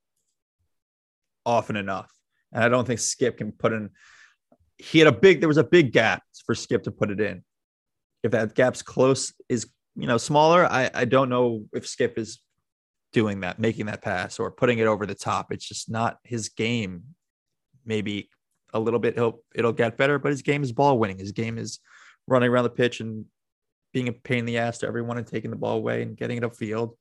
[1.44, 2.10] often enough.
[2.50, 3.90] And I don't think Skipp can put in.
[4.78, 5.40] He had a big.
[5.40, 7.44] There was a big gap for Skipp to put it in.
[8.22, 10.64] If that gap's close, is you know smaller.
[10.64, 12.40] I I don't know if Skipp is
[13.12, 15.52] doing that, making that pass or putting it over the top.
[15.52, 17.02] It's just not his game.
[17.84, 18.30] Maybe
[18.72, 21.18] a little bit he'll it'll get better, but his game is ball winning.
[21.18, 21.80] His game is
[22.26, 23.26] running around the pitch and
[23.92, 26.38] being a pain in the ass to everyone and taking the ball away and getting
[26.38, 26.92] it upfield.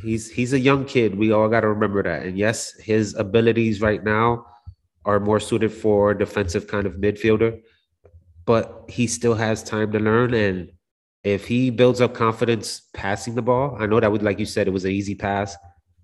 [0.00, 1.14] He's he's a young kid.
[1.14, 2.22] We all got to remember that.
[2.22, 4.46] And yes, his abilities right now
[5.04, 7.60] are more suited for defensive kind of midfielder,
[8.46, 10.34] but he still has time to learn.
[10.34, 10.70] And
[11.24, 14.68] if he builds up confidence passing the ball, I know that would, like you said,
[14.68, 15.56] it was an easy pass.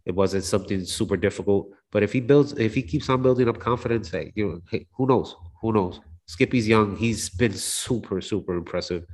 [0.04, 1.70] It wasn't something super difficult.
[1.90, 4.86] But if he builds, if he keeps on building up confidence, hey, you know, hey,
[4.96, 5.34] who knows?
[5.62, 6.00] Who knows?
[6.26, 6.96] Skippy's young.
[6.96, 9.04] He's been super, super impressive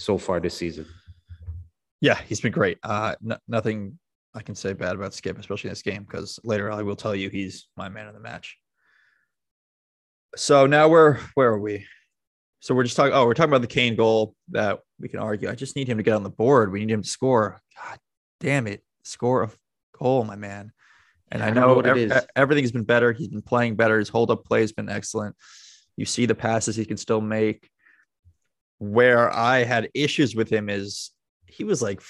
[0.00, 0.86] so far this season.
[2.00, 2.78] Yeah, he's been great.
[2.82, 3.98] Uh, n- nothing
[4.34, 7.14] I can say bad about Skipp, especially in this game, because later I will tell
[7.14, 8.56] you he's my man of the match.
[10.36, 11.86] So now we're where are we?
[12.60, 13.12] So we're just talking.
[13.12, 15.50] Oh, we're talking about the Kane goal that we can argue.
[15.50, 16.72] I just need him to get on the board.
[16.72, 17.60] We need him to score.
[17.76, 17.98] God
[18.38, 19.50] damn it, score a
[19.98, 20.72] goal, my man.
[21.32, 23.12] And yeah, I know, I know ev- everything's been better.
[23.12, 23.98] He's been playing better.
[23.98, 25.36] His hold up play has been excellent.
[25.96, 27.70] You see the passes he can still make.
[28.80, 31.12] Where I had issues with him is
[31.46, 32.02] he was like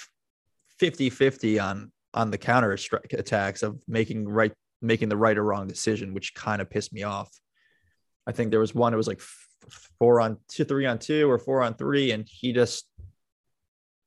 [0.79, 5.43] 50 50 on on the counter strike attacks of making right making the right or
[5.43, 7.29] wrong decision, which kind of pissed me off.
[8.25, 9.21] I think there was one, it was like
[9.99, 12.87] four on two, three on two, or four on three, and he just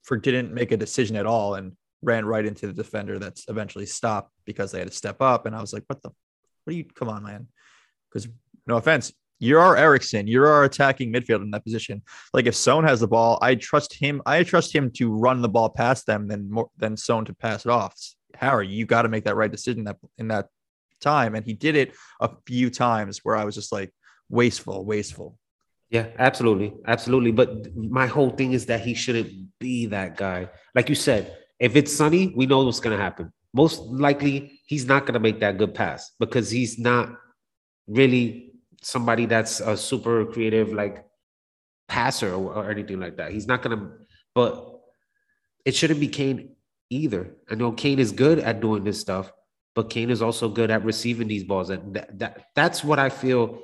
[0.03, 1.73] for didn't make a decision at all and
[2.03, 5.47] ran right into the defender that's eventually stopped because they had to step up.
[5.47, 6.11] And I was like, what the
[6.65, 7.47] what do you come on, man?
[8.11, 8.29] Because
[8.67, 9.13] no offense,
[9.45, 12.03] you're our Eriksen, you're our attacking midfield in that position.
[12.33, 14.23] Like if Son has the ball, I trust him.
[14.27, 17.65] I trust him to run the ball past them than more than Son to pass
[17.65, 17.95] it off.
[18.35, 20.49] Harry, you got to make that right decision that in that
[21.01, 23.93] time, and he did it a few times where I was just like
[24.29, 25.39] wasteful, wasteful.
[25.91, 27.31] Yeah, absolutely, absolutely.
[27.31, 29.31] But my whole thing is that he shouldn't
[29.61, 30.49] be that guy.
[30.75, 33.33] Like you said, if it's Sonny, we know what's going to happen.
[33.53, 37.11] Most likely, he's not going to make that good pass because he's not
[37.87, 38.54] really
[38.85, 41.05] somebody that's a super creative like
[41.89, 43.33] passer or, or anything like that.
[43.33, 43.91] He's not gonna,
[44.35, 44.81] but
[45.65, 46.57] it shouldn't be Kane
[46.91, 47.35] either.
[47.51, 49.33] I know Kane is good at doing this stuff,
[49.75, 51.71] but Kane is also good at receiving these balls.
[51.71, 53.63] And that, that that's what I feel.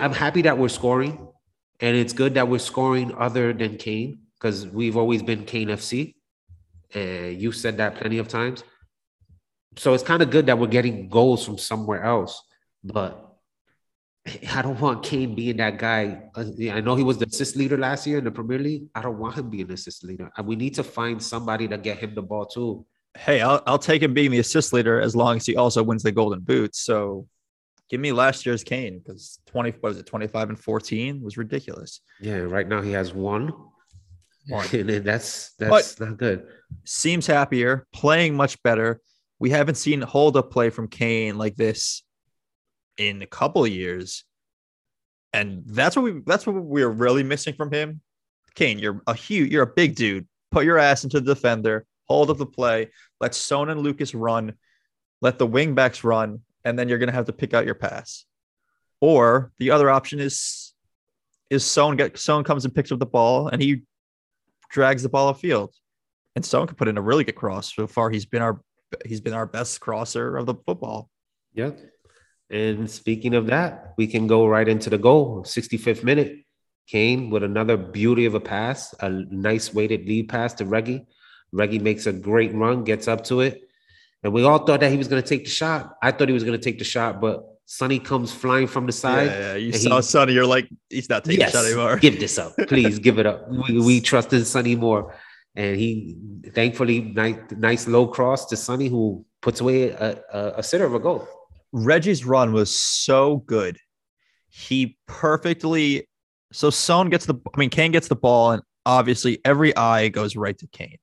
[0.00, 1.28] I'm happy that we're scoring,
[1.80, 6.14] and it's good that we're scoring other than Kane because we've always been Kane FC,
[6.94, 8.64] and you said that plenty of times.
[9.76, 12.42] So it's kind of good that we're getting goals from somewhere else,
[12.84, 13.31] but
[14.54, 16.22] I don't want Kane being that guy.
[16.36, 18.84] Uh, I know he was the assist leader last year in the Premier League.
[18.94, 20.30] I don't want him being the assist leader.
[20.36, 22.86] And we need to find somebody to get him the ball too.
[23.18, 26.04] Hey, I'll, I'll take him being the assist leader as long as he also wins
[26.04, 26.76] the Golden Boot.
[26.76, 27.26] So
[27.90, 32.00] give me last year's Kane because 20, what is it, 25 and 14 was ridiculous.
[32.20, 33.52] Yeah, right now he has one.
[34.48, 34.66] one.
[34.72, 36.46] and that's that's but not good.
[36.84, 39.00] Seems happier, playing much better.
[39.40, 42.04] We haven't seen hold up play from Kane like this
[42.98, 44.24] in a couple years.
[45.32, 48.00] And that's what we that's what we're really missing from him.
[48.54, 50.26] Kane, you're a huge, you're a big dude.
[50.50, 54.52] Put your ass into the defender, hold up the play, let Son and Lucas run,
[55.22, 58.26] let the wing backs run, and then you're gonna have to pick out your pass.
[59.00, 60.74] Or the other option is
[61.48, 63.82] is Son get Son comes and picks up the ball and he
[64.70, 65.70] drags the ball upfield.
[66.34, 67.74] And Son can put in a really good cross.
[67.74, 68.60] So far, he's been our
[69.06, 71.10] he's been our best crosser of the football.
[71.54, 71.70] Yeah.
[72.52, 75.42] And speaking of that, we can go right into the goal.
[75.42, 76.38] 65th minute.
[76.86, 81.06] Kane with another beauty of a pass, a nice weighted lead pass to Reggie.
[81.50, 83.62] Reggie makes a great run, gets up to it.
[84.22, 85.96] And we all thought that he was going to take the shot.
[86.02, 88.92] I thought he was going to take the shot, but Sonny comes flying from the
[88.92, 89.28] side.
[89.28, 89.54] Yeah, yeah.
[89.54, 90.32] you saw he, Sonny.
[90.34, 91.96] You're like, he's not taking yes, the shot anymore.
[91.96, 92.98] give this up, please.
[92.98, 93.48] give it up.
[93.48, 95.14] We, we trust in Sonny more,
[95.56, 96.16] and he
[96.54, 100.94] thankfully nice, nice low cross to Sonny, who puts away a, a, a sitter of
[100.94, 101.26] a goal.
[101.72, 103.78] Reggie's run was so good.
[104.48, 106.08] He perfectly
[106.52, 110.36] so Son gets the I mean Kane gets the ball and obviously every eye goes
[110.36, 110.98] right to Kane.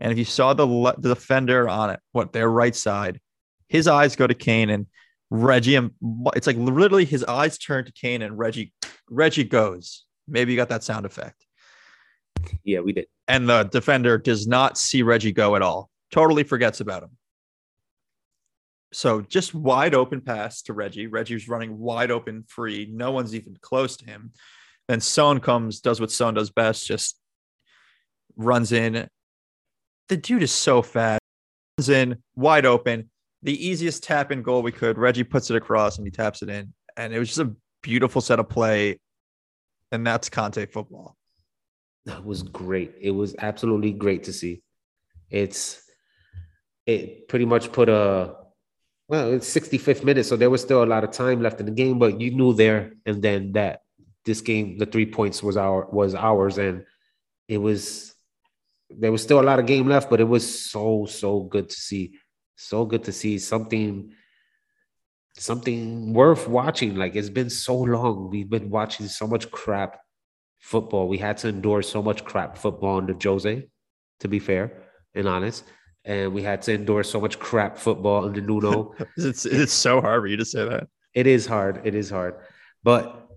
[0.00, 0.66] And if you saw the,
[0.98, 3.20] the defender on it, what their right side,
[3.68, 4.86] his eyes go to Kane and
[5.30, 5.90] Reggie and
[6.34, 8.72] it's like literally his eyes turn to Kane and Reggie
[9.10, 10.04] Reggie goes.
[10.26, 11.46] Maybe you got that sound effect.
[12.64, 13.06] Yeah, we did.
[13.26, 15.90] And the defender does not see Reggie go at all.
[16.10, 17.17] Totally forgets about him.
[18.92, 21.06] So just wide open pass to Reggie.
[21.06, 22.88] Reggie's running wide open, free.
[22.90, 24.32] No one's even close to him.
[24.88, 27.20] Then Son comes, does what Son does best, just
[28.36, 29.08] runs in,
[30.08, 31.20] the dude is so fast.
[31.78, 33.10] Runs in wide open,
[33.42, 34.96] the easiest tap in goal we could.
[34.96, 38.20] Reggie puts it across and he taps it in, and it was just a beautiful
[38.20, 38.98] set of play.
[39.92, 41.16] And that's Conte football.
[42.06, 42.94] That was great.
[43.00, 44.62] It was absolutely great to see.
[45.30, 45.82] It's
[46.86, 48.36] it pretty much put a
[49.08, 51.72] well, it's 65th minute, so there was still a lot of time left in the
[51.72, 53.80] game, but you knew there and then that
[54.26, 56.84] this game, the three points was our was ours, and
[57.48, 58.14] it was
[58.90, 61.74] there was still a lot of game left, but it was so so good to
[61.74, 62.18] see,
[62.56, 64.12] so good to see something
[65.38, 66.96] something worth watching.
[66.96, 70.00] Like it's been so long, we've been watching so much crap
[70.58, 71.08] football.
[71.08, 73.70] We had to endure so much crap football under Jose,
[74.20, 74.82] to be fair
[75.14, 75.64] and honest
[76.08, 78.94] and we had to endure so much crap football under Nuno.
[79.16, 80.88] it's it's so hard for you to say that.
[81.14, 81.82] It is hard.
[81.84, 82.36] It is hard,
[82.82, 83.28] but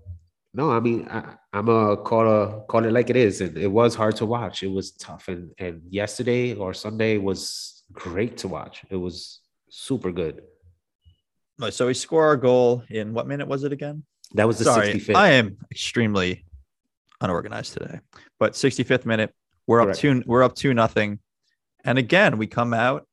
[0.53, 3.67] no, I mean I, am a call a call it like it is, and it
[3.67, 4.63] was hard to watch.
[4.63, 8.83] It was tough, and and yesterday or Sunday was great to watch.
[8.89, 10.41] It was super good.
[11.69, 14.03] So we score our goal in what minute was it again?
[14.33, 15.15] That was the Sorry, 65th.
[15.15, 16.43] I am extremely
[17.19, 17.99] unorganized today,
[18.39, 19.31] but 65th minute.
[19.67, 19.97] We're Correct.
[19.97, 20.23] up two.
[20.25, 21.19] We're up two nothing.
[21.83, 23.07] And again, we come out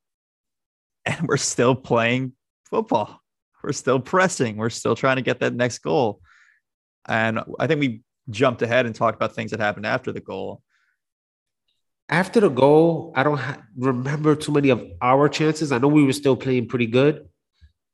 [1.05, 2.33] and we're still playing
[2.71, 3.21] football.
[3.63, 4.57] We're still pressing.
[4.57, 6.21] We're still trying to get that next goal.
[7.07, 10.63] And I think we jumped ahead and talked about things that happened after the goal.
[12.09, 15.73] After the goal, I don't ha- remember too many of our chances.
[15.73, 17.29] I know we were still playing pretty good,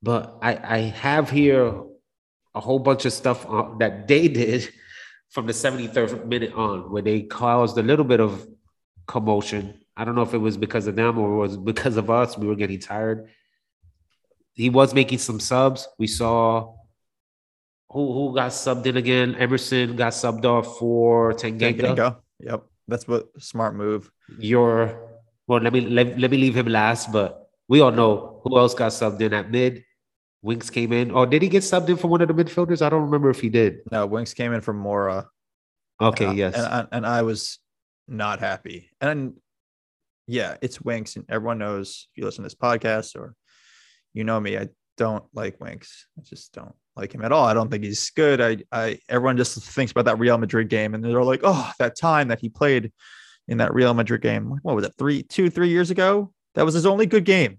[0.02, 1.82] but I, I have here
[2.54, 4.68] a whole bunch of stuff uh, that they did
[5.30, 8.46] from the 73rd minute on, where they caused a little bit of
[9.06, 12.10] commotion I don't know if it was because of them or it was because of
[12.10, 12.36] us.
[12.36, 13.28] We were getting tired.
[14.54, 15.88] He was making some subs.
[15.98, 16.74] We saw
[17.90, 19.34] who who got subbed in again.
[19.36, 21.80] Emerson got subbed off for Tanganga.
[21.80, 22.16] Tanganga.
[22.40, 24.10] Yep, that's what smart move.
[24.38, 24.98] Your
[25.46, 28.74] well, let me let, let me leave him last, but we all know who else
[28.74, 29.84] got subbed in at mid.
[30.42, 31.10] Winks came in.
[31.10, 32.82] Or did he get subbed in for one of the midfielders?
[32.82, 33.78] I don't remember if he did.
[33.90, 35.26] No, Winks came in for Moura.
[36.00, 36.54] Okay, and yes.
[36.54, 37.58] and I, and I was
[38.06, 38.90] not happy.
[39.00, 39.34] And
[40.26, 43.34] yeah, it's Winks, and everyone knows if you listen to this podcast or
[44.12, 46.06] you know me, I don't like Winks.
[46.18, 47.44] I just don't like him at all.
[47.44, 48.40] I don't think he's good.
[48.40, 51.96] I, I, everyone just thinks about that Real Madrid game, and they're like, oh, that
[51.96, 52.92] time that he played
[53.48, 54.58] in that Real Madrid game.
[54.62, 54.94] What was it?
[54.98, 56.32] Three, two, three years ago.
[56.54, 57.58] That was his only good game.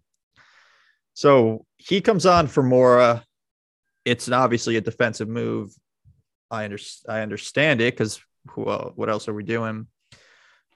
[1.13, 3.23] So he comes on for Moura.
[4.05, 5.73] It's obviously a defensive move.
[6.49, 7.15] I understand.
[7.15, 8.21] I understand it because
[8.55, 9.87] well, uh, what else are we doing?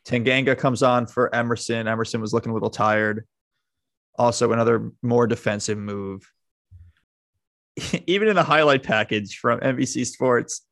[0.09, 1.87] Tanganga comes on for Emerson.
[1.87, 3.27] Emerson was looking a little tired.
[4.17, 6.27] Also, another more defensive move.
[8.07, 10.65] Even in the highlight package from NBC Sports,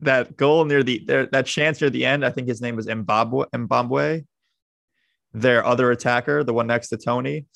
[0.00, 2.84] that goal near the there, that chance near the end, I think his name was
[2.84, 4.22] Zimbabwe, Zimbabwe,
[5.32, 7.46] their other attacker, the one next to Toney.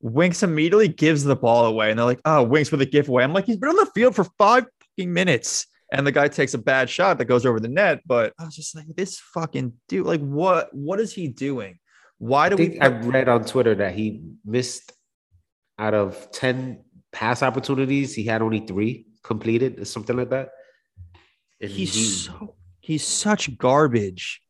[0.00, 3.34] Winks immediately gives the ball away, and they're like, "Oh, Winks with a giveaway." I'm
[3.34, 6.58] like, he's been on the field for five fucking minutes and the guy takes a
[6.58, 8.00] bad shot that goes over the net.
[8.06, 11.78] But I was just like, this fucking dude, like, what what is he doing?
[12.18, 12.80] Why do I we?
[12.80, 14.92] I read on Twitter that he missed
[15.78, 20.50] out of ten pass opportunities, he had only three completed, or something like that.
[21.60, 24.40] And he's he, so he's such garbage,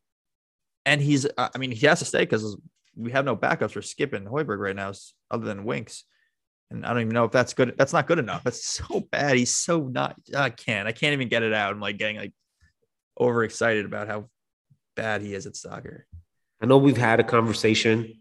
[0.84, 2.56] and he's I mean he has to stay because
[2.96, 4.92] we have no backups for Skipp and Højbjerg right now,
[5.30, 6.04] other than Winks.
[6.70, 7.74] And I don't even know if that's good.
[7.76, 8.44] That's not good enough.
[8.44, 9.36] That's so bad.
[9.36, 10.16] He's so not.
[10.36, 10.86] I can't.
[10.86, 11.72] I can't even get it out.
[11.72, 12.32] I'm like getting like
[13.18, 14.28] overexcited about how
[14.94, 16.06] bad he is at soccer.
[16.60, 18.20] I know we've had a conversation,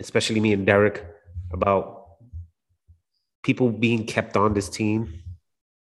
[0.00, 1.06] especially me and Derek,
[1.52, 2.06] about
[3.42, 5.22] people being kept on this team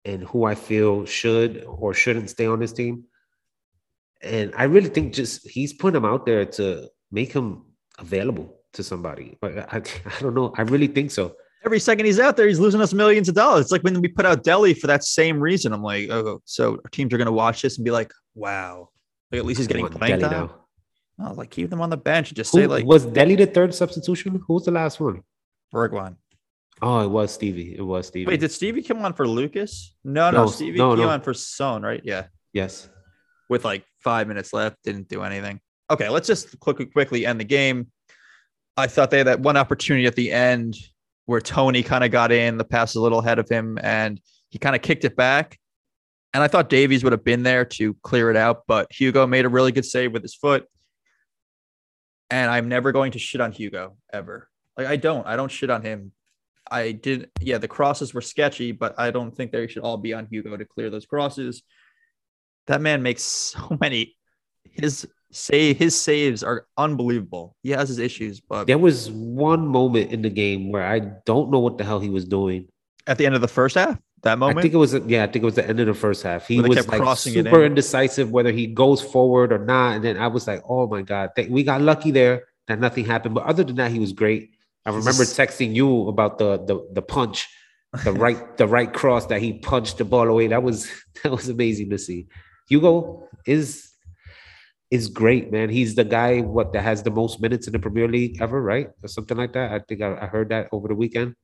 [0.06, 3.04] and who I feel should or shouldn't stay on this team.
[4.22, 7.66] And I really think just he's putting him out there to make him
[8.00, 9.38] available to somebody.
[9.42, 10.54] But I, I don't know.
[10.56, 11.36] I really think so
[11.66, 13.64] every second he's out there, he's losing us millions of dollars.
[13.64, 15.74] It's like when we put out Dele for that same reason.
[15.74, 18.90] I'm like, oh, so our teams are going to watch this and be like, wow,
[19.32, 20.32] like at least he's getting playing time.
[20.32, 20.56] Now.
[21.20, 23.46] Oh, like keep them on the bench and just Who, say like, was Dele the
[23.46, 24.42] third substitution?
[24.48, 25.22] Who was the last one?
[25.74, 26.16] Bergwijn.
[26.82, 27.76] Oh, it was Stevie.
[27.78, 28.26] It was Stevie.
[28.26, 29.96] Wait, did Stevie come on for Lucas?
[30.04, 31.10] No, no, no Stevie no, came no.
[31.10, 32.02] on for Son, right?
[32.04, 32.26] Yeah.
[32.54, 32.90] Yes.
[33.50, 35.60] With like five minutes left, didn't do anything.
[35.92, 37.92] Okay, let's just quickly quickly end the game.
[38.78, 40.76] I thought they had that one opportunity at the end
[41.26, 44.20] where Toney kind of got in, the pass a little ahead of him, and
[44.50, 45.60] he kind of kicked it back.
[46.34, 49.46] And I thought Davies would have been there to clear it out, but Hugo made
[49.46, 50.66] a really good save with his foot.
[52.30, 54.50] And I'm never going to shit on Hugo ever.
[54.78, 55.28] Like I don't.
[55.28, 56.14] I don't shit on him.
[56.70, 57.30] I did.
[57.42, 60.56] Yeah, the crosses were sketchy, but I don't think they should all be on Hugo
[60.56, 61.64] to clear those crosses.
[62.68, 64.16] That man makes so many.
[64.64, 67.56] His Say his saves are unbelievable.
[67.64, 71.52] He has his issues, but There was one moment in the game where I don't
[71.52, 72.68] know what the hell he was doing.
[73.08, 75.28] at the end of the first half, that moment, I think it was yeah, I
[75.28, 76.48] think it was the end of the first half.
[76.48, 77.72] He was like super in.
[77.72, 79.96] indecisive whether he goes forward or not.
[79.96, 83.34] And then I was like, oh my god, we got lucky there that nothing happened.
[83.36, 84.52] But other than that, he was great.
[84.86, 87.48] I remember texting you about the the the punch,
[88.04, 90.48] the right the right cross that he punched the ball away.
[90.48, 90.90] That was
[91.24, 92.28] that was amazing to see.
[92.68, 93.91] Hugo is
[94.92, 95.70] is great, man.
[95.70, 98.90] He's the guy what that has the most minutes in the Premier League ever, right?
[99.02, 99.72] Or something like that.
[99.72, 101.36] I think I, I heard that over the weekend.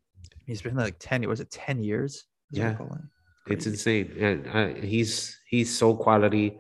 [0.46, 1.28] he's been like ten.
[1.28, 2.26] Was it ten years?
[2.52, 2.76] Yeah.
[2.80, 3.54] It.
[3.54, 6.60] It's insane, and uh, he's he's so quality.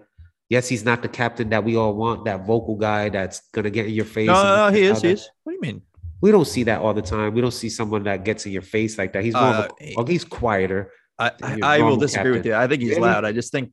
[0.49, 2.23] Yes, he's not the captain that we all want.
[2.23, 4.27] That vocal guy that's gonna get in your face.
[4.27, 5.01] No, no, no, he is.
[5.01, 5.29] He is.
[5.43, 5.81] What do you mean?
[6.21, 7.33] We don't see that all the time.
[7.33, 9.23] We don't see someone that gets in your face like that.
[9.23, 10.91] He's more Uh, of a, well, he's quieter.
[11.19, 12.55] I, I, I will disagree with you.
[12.55, 13.25] I think he's loud.
[13.25, 13.71] I just think,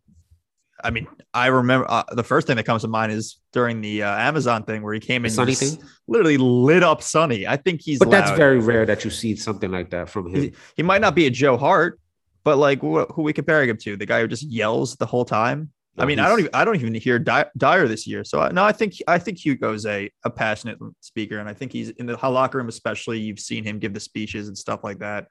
[0.84, 4.02] I mean, I remember uh, the first thing that comes to mind is during the
[4.02, 7.46] uh, Amazon thing where he came The in, just thing, literally lit up Sonny.
[7.46, 10.42] I think he's but that's very rare that you see something like that from him.
[10.42, 11.98] He, he might not be a Joe Hart,
[12.44, 13.96] but like wh- who we comparing him to?
[13.96, 15.72] The guy who just yells the whole time.
[15.96, 18.24] I mean, I don't even I don't even hear Dy- Dier this year.
[18.24, 21.72] So I, no, I think I think Hugo's a a passionate speaker, and I think
[21.72, 23.20] he's in the locker room, especially.
[23.20, 25.28] You've seen him give the speeches and stuff like that.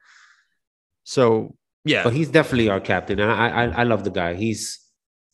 [1.04, 3.20] So yeah, But he's definitely our captain.
[3.20, 4.36] and I, I I love the guy.
[4.36, 4.80] He's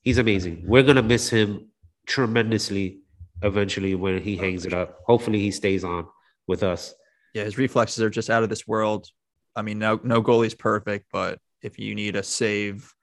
[0.01, 0.63] he's amazing.
[0.65, 1.69] We're gonna miss him
[2.07, 3.01] tremendously
[3.41, 4.99] eventually when he hangs it up.
[5.05, 6.07] Hopefully he stays on
[6.47, 6.93] with us.
[7.33, 9.07] yeah, his reflexes are just out of this world.
[9.55, 12.93] I mean, no no goalie's perfect, but if you need a save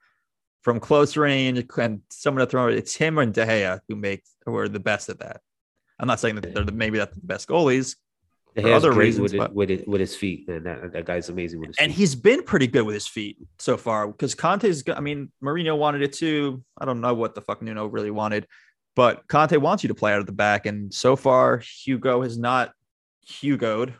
[0.61, 4.23] from close range and someone to throw it, it's him and De Gea who make
[4.45, 5.41] who are the best at that.
[5.99, 7.95] I'm not saying that they're the, maybe that's the best goalies,
[8.61, 10.63] For Gea's other great reasons, with it, but- with it with his feet, man.
[10.63, 11.97] That, that guy's amazing with his and feet.
[11.97, 14.83] he's been pretty good with his feet so far because Conte's.
[14.95, 16.63] I mean, Mourinho wanted it too.
[16.77, 18.47] I don't know what the fuck Nuno really wanted,
[18.95, 22.37] but Conte wants you to play out of the back, and so far Hugo has
[22.37, 22.71] not
[23.29, 23.93] Hugoed.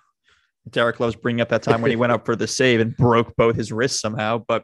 [0.70, 3.36] Derek loves bringing up that time when he went up for the save and broke
[3.36, 4.64] both his wrists somehow, but.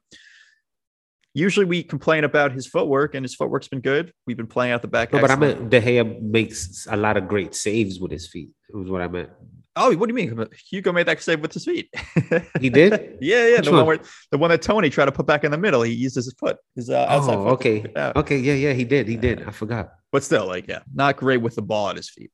[1.35, 4.13] Usually we complain about his footwork, and his footwork's been good.
[4.27, 5.11] We've been playing out the back.
[5.11, 8.49] no, but I meant De Gea makes a lot of great saves with his feet.
[8.69, 9.31] It was what I meant.
[9.75, 10.47] Oh, what do you mean?
[10.69, 11.89] Hugo made that save with his feet.
[12.59, 13.17] He did?
[13.21, 13.55] yeah, yeah.
[13.57, 13.77] Which the one?
[13.79, 13.85] one?
[13.87, 13.99] where
[14.31, 15.81] the one that Toney tried to put back in the middle.
[15.81, 17.45] He used his foot, his uh, outside Oh, foot.
[17.45, 17.81] to okay.
[17.81, 18.15] kick it out.
[18.17, 19.07] Okay, yeah, yeah, he did.
[19.07, 19.43] He did.
[19.47, 19.93] I forgot.
[20.11, 22.29] But still, like, yeah, not great with the ball at his feet.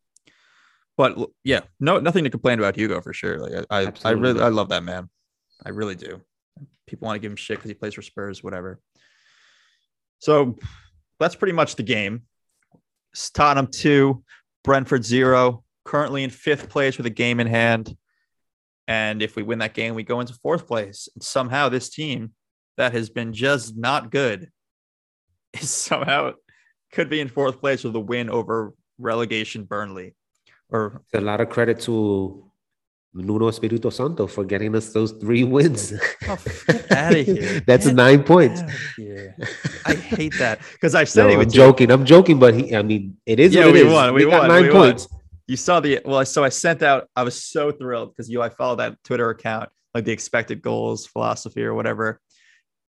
[0.98, 3.40] But yeah, no, nothing to complain about Hugo for sure.
[3.40, 4.42] Like, I, I, I really.
[4.42, 5.10] I love that man.
[5.66, 6.22] I really do.
[6.88, 8.82] People want to give him shit because he plays for Spurs, whatever.
[10.20, 10.58] So
[11.22, 12.24] that's pretty much the game.
[13.34, 14.24] Tottenham two,
[14.66, 15.64] Brentford zero.
[15.90, 17.98] Currently in fifth place with a game in hand.
[18.88, 21.10] And if we win that game, we go into fourth place.
[21.16, 22.34] And somehow this team
[22.78, 24.50] that has been just not good
[25.60, 26.34] is somehow
[26.94, 30.14] could be in fourth place with a win over relegation Burnley.
[30.70, 32.46] Or It's a lot of credit to
[33.16, 35.94] Nuno Espirito Santo for getting us those three wins.
[36.28, 36.38] Oh,
[36.68, 37.62] get outta here.
[37.66, 38.62] That's Get nine points.
[39.88, 41.56] I hate that because I said No, he I'm would do.
[41.58, 41.90] joking.
[41.90, 43.92] I'm joking, but he, I mean, it is Yeah, what we is.
[43.92, 44.98] won, we got won, nine we won.
[45.50, 47.10] You saw the well, so I sent out.
[47.16, 51.08] I was so thrilled because you I follow that Twitter account, like the expected goals
[51.08, 52.22] philosophy or whatever,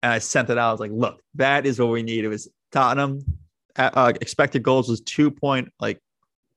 [0.03, 0.71] and I sent it out.
[0.71, 2.25] I was like, look, that is what we need.
[2.25, 3.21] It was Tottenham
[3.77, 6.01] uh, uh, expected goals was two point like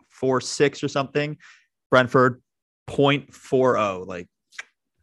[0.09, 1.37] four six or something.
[1.91, 2.41] Brentford
[2.89, 4.07] 0.40.
[4.07, 4.27] Like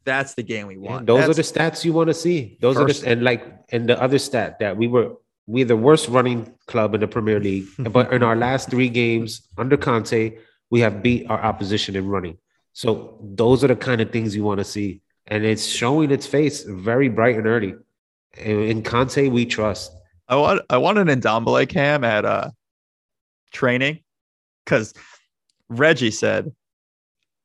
[0.05, 1.07] that's the game we want.
[1.07, 2.59] those That's- are the stats you want to see.
[2.61, 5.13] Those First- are the and like and the other stat that we were
[5.47, 9.49] we're the worst running club in the Premier League, but in our last three games
[9.57, 10.37] under Conte,
[10.71, 12.39] we have beat our opposition in running.
[12.73, 16.27] So those are the kind of things you want to see, and it's showing its
[16.27, 17.75] face very bright and early.
[18.37, 19.93] In Conte, we trust.
[20.29, 22.51] I want I want an Ndombele cam at uh
[23.53, 24.01] training
[24.65, 24.95] because
[25.69, 26.53] Reggie said,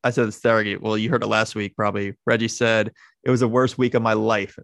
[0.03, 2.15] I said this to Well, you heard it last week, probably.
[2.25, 2.91] Reggie said
[3.23, 4.59] it was the worst week of my life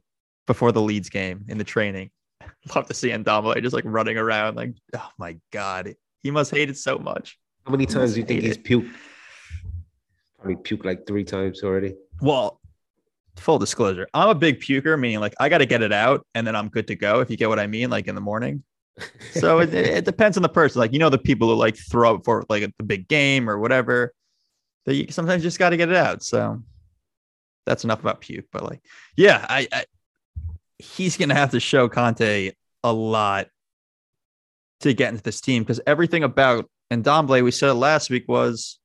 [0.47, 2.11] before the Leeds game in the training.
[2.75, 6.69] Love to see Ndombele just like running around, like, oh my god, he must hate
[6.69, 7.37] it so much.
[7.69, 8.91] How many times do you think he's puked?
[10.39, 11.93] Probably puked like three times already.
[12.19, 12.59] Well,
[13.35, 16.47] full disclosure, I'm a big puker, meaning like I got to get it out and
[16.47, 17.19] then I'm good to go.
[17.19, 18.63] If you get what I mean, like in the morning.
[19.33, 20.79] So it, it depends on the person.
[20.79, 23.59] Like you know, the people who like throw up for like the big game or
[23.59, 24.15] whatever.
[24.87, 26.23] That you sometimes just got to get it out.
[26.23, 26.63] So
[27.67, 28.47] that's enough about puke.
[28.51, 28.81] But like,
[29.15, 29.85] yeah, I, I
[30.79, 32.51] he's gonna have to show Conte
[32.83, 33.49] a lot
[34.79, 38.79] to get into this team because everything about Ndombele, we said last week was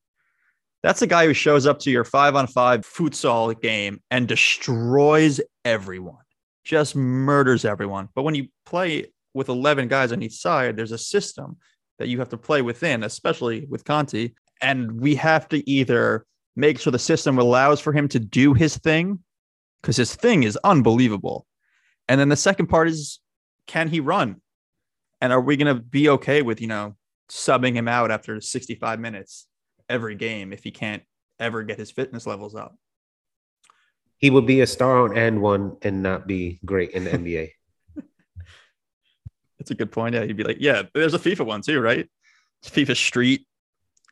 [0.83, 5.41] that's a guy who shows up to your five on five futsal game and destroys
[5.65, 6.25] everyone,
[6.65, 8.09] just murders everyone.
[8.15, 11.57] But when you play with 11 guys on each side, there's a system
[11.99, 14.33] that you have to play within, especially with Conte.
[14.61, 16.27] And we have to either
[16.57, 19.21] make sure the system allows for him to do his thing,
[19.81, 21.47] because his thing is unbelievable.
[22.09, 23.21] And then the second part is
[23.67, 24.43] can he run?
[25.21, 26.97] And are we going to be okay with, you know,
[27.31, 29.47] subbing him out after 65 minutes
[29.89, 31.03] every game if he can't
[31.39, 32.77] ever get his fitness levels up?
[34.19, 37.51] He would be a star on AND1 and not be great in the NBA.
[39.59, 40.15] That's a good point.
[40.15, 42.09] Yeah, he'd be like, yeah, there's a FIFA one too, right?
[42.65, 43.47] FIFA Street,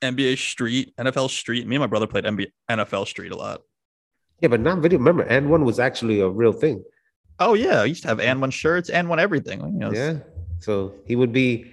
[0.03, 1.67] NBA Street, NFL Street.
[1.67, 3.63] Me and my brother played NBA, NFL Street a lot.
[4.41, 4.99] Yeah, but not video.
[4.99, 6.83] Remember, AND1 was actually a real thing.
[7.39, 9.61] Oh yeah, I used to have AND1 shirts, AND1 everything.
[9.61, 10.19] You know, yeah.
[10.59, 11.73] So he would be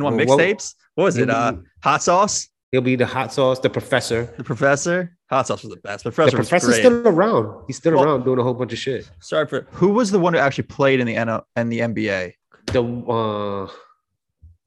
[0.00, 0.74] AND1 mixtapes.
[0.94, 1.30] What was it?
[1.30, 2.48] Uh, hot sauce.
[2.70, 4.32] He'll be the hot sauce, the professor.
[4.38, 5.16] The professor.
[5.28, 6.04] Hot sauce was the best.
[6.04, 7.64] Professor the professor's still around.
[7.66, 9.10] He's still well, around doing a whole bunch of shit.
[9.20, 12.32] Sorry for who was the one who actually played in the N and the NBA?
[12.66, 13.70] The uh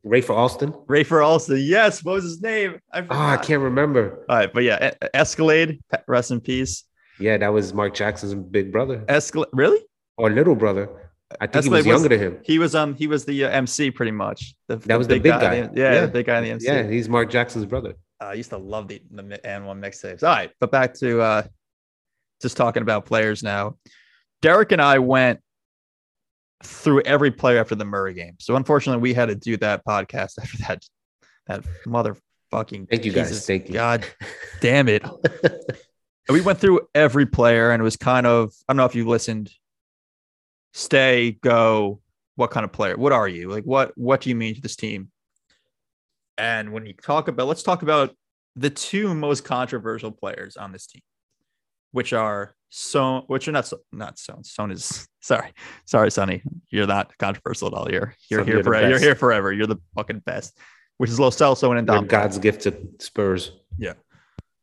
[0.05, 0.71] Rafer Alston.
[0.87, 1.59] Rafer Alston.
[1.61, 2.03] Yes.
[2.03, 2.79] What was his name?
[2.93, 4.23] I, oh, I can't remember.
[4.29, 5.81] All right, but yeah, Escalade.
[6.07, 6.83] Rest in peace.
[7.19, 9.03] Yeah, that was Mark Jackson's big brother.
[9.07, 9.49] Escalade.
[9.53, 9.79] Really?
[10.17, 11.04] Or little brother.
[11.39, 12.39] I think Escalade he was younger was, than him.
[12.43, 14.55] He was um he was the uh, MC pretty much.
[14.67, 15.39] The, that was the big, guy.
[15.39, 15.55] guy.
[15.73, 16.67] Yeah, yeah, the big guy in the MC.
[16.67, 17.95] Yeah, he's Mark Jackson's brother.
[18.21, 20.23] Uh, I used to love the the AND1 mixtapes.
[20.23, 21.43] All right, but back to uh
[22.41, 23.77] just talking about players now.
[24.41, 25.39] Derek and I went
[26.63, 28.35] through every player after the Mura game.
[28.39, 30.83] So unfortunately, we had to do that podcast after that.
[31.47, 32.89] That motherfucking.
[32.89, 33.45] Thank you Jesus, guys.
[33.45, 33.73] Thank you.
[33.73, 34.05] God
[34.61, 35.03] damn it.
[36.29, 38.53] we went through every player, and it was kind of.
[38.67, 39.51] I don't know if you listened.
[40.75, 42.01] Stay, go.
[42.35, 42.97] What kind of player?
[42.97, 43.49] What are you?
[43.49, 43.93] Like, what?
[43.97, 45.09] What do you mean to this team?
[46.37, 48.13] And when you talk about, let's talk about
[48.57, 51.01] the two most controversial players on this team,
[51.93, 54.37] which are so, which are not so, not so.
[54.43, 55.53] Son is sorry,
[55.85, 56.43] sorry, Sonny.
[56.69, 57.89] You're not controversial at all.
[57.89, 58.89] You're you're here forever.
[58.89, 59.53] You're here forever.
[59.53, 60.57] You're the fucking best.
[60.97, 62.09] Which is Lo Celso and Ndombele.
[62.09, 63.53] God's gift to Spurs.
[63.77, 63.93] Yeah,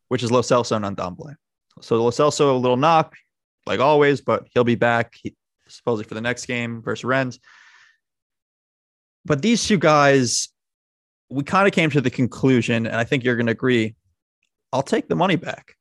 [0.09, 1.37] which is Lo Celso and Ndombele.
[1.81, 3.17] So Lo Celso a little knock,
[3.65, 5.35] like always, but he'll be back he,
[5.77, 7.39] supposedly for the next game versus Rennes.
[9.25, 10.49] But these two guys,
[11.31, 13.95] we kind of came to the conclusion, and I think you're going to agree.
[14.73, 15.77] I'll take the money back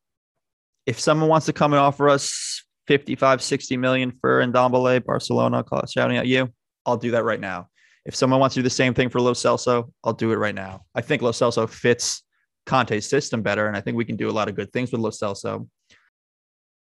[0.86, 6.18] if someone wants to come and offer us 55, 60 million for Ndombele, Barcelona, shouting
[6.18, 6.52] at you,
[6.86, 7.68] I'll do that right now.
[8.06, 10.56] If someone wants to do the same thing for Lo Celso, I'll do it right
[10.56, 10.82] now.
[10.96, 12.24] I think Lo Celso fits
[12.66, 15.02] Conte's system better, and I think we can do a lot of good things with
[15.02, 15.68] Lo Celso.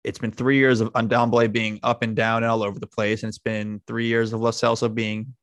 [0.03, 3.23] It's been three years of Ndombele being up and down and all over the place,
[3.23, 5.35] and it's been three years of Lo Celso being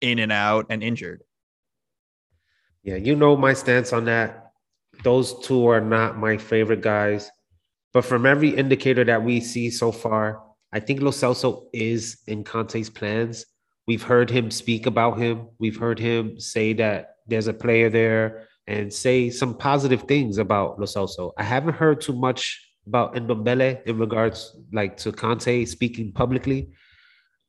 [0.00, 1.22] in and out and injured.
[2.82, 4.52] Yeah, you know my stance on that.
[5.02, 7.30] Those two are not my favorite guys.
[7.92, 12.44] But from every indicator that we see so far, I think Lo Celso is in
[12.44, 13.46] Conte's plans.
[13.86, 15.48] We've heard him speak about him.
[15.58, 20.78] We've heard him say that there's a player there and say some positive things about
[20.78, 21.32] Lo Celso.
[21.38, 26.72] I haven't heard too much about Ndombele in regards like to Conte speaking publicly.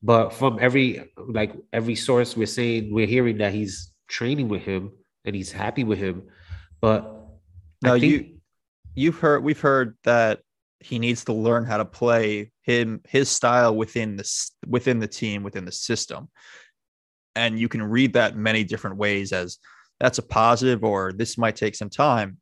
[0.01, 4.91] But from every like every source we're saying we're hearing that he's training with him
[5.25, 6.23] and he's happy with him.
[6.81, 7.01] But
[7.81, 8.39] now think, you
[8.95, 10.39] you've heard we've heard that
[10.79, 15.43] he needs to learn how to play him his style within the within the team
[15.43, 16.29] within the system
[17.35, 19.57] and you can read that many different ways as
[19.99, 22.37] that's a positive or this might take some time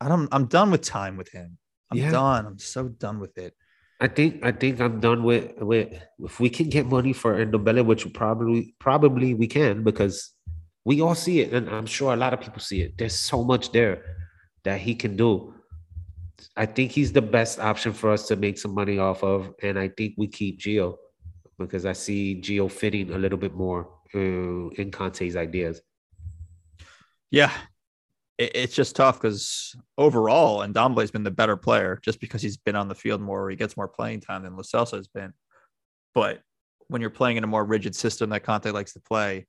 [0.00, 1.58] i don't i'm done with time with him
[1.90, 2.10] i'm yeah.
[2.10, 2.46] done.
[2.46, 3.54] I'm so done with it.
[4.00, 7.86] I think i think i'm done with with if we can get money for Ndombele,
[7.86, 10.32] which probably probably we can because
[10.84, 12.98] we all see it and i'm sure a lot of people see it.
[12.98, 14.02] There's so much there
[14.64, 15.54] that he can do.
[16.56, 19.78] I think he's the best option for us to make some money off of, and
[19.78, 20.96] I think we keep Gio
[21.58, 25.80] because I see Gio fitting a little bit more uh, in Conte's ideas.
[27.30, 27.52] Yeah,
[28.38, 32.56] it, it's just tough because overall, and Ndombele's been the better player just because he's
[32.56, 35.32] been on the field more, or he gets more playing time than Celso has been.
[36.14, 36.40] But
[36.88, 39.46] when you're playing in a more rigid system that Conte likes to play,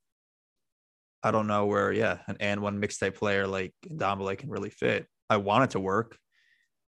[1.23, 5.07] I don't know where, yeah, an AND1 mixtape player like Ndombele can really fit.
[5.29, 6.17] I want it to work.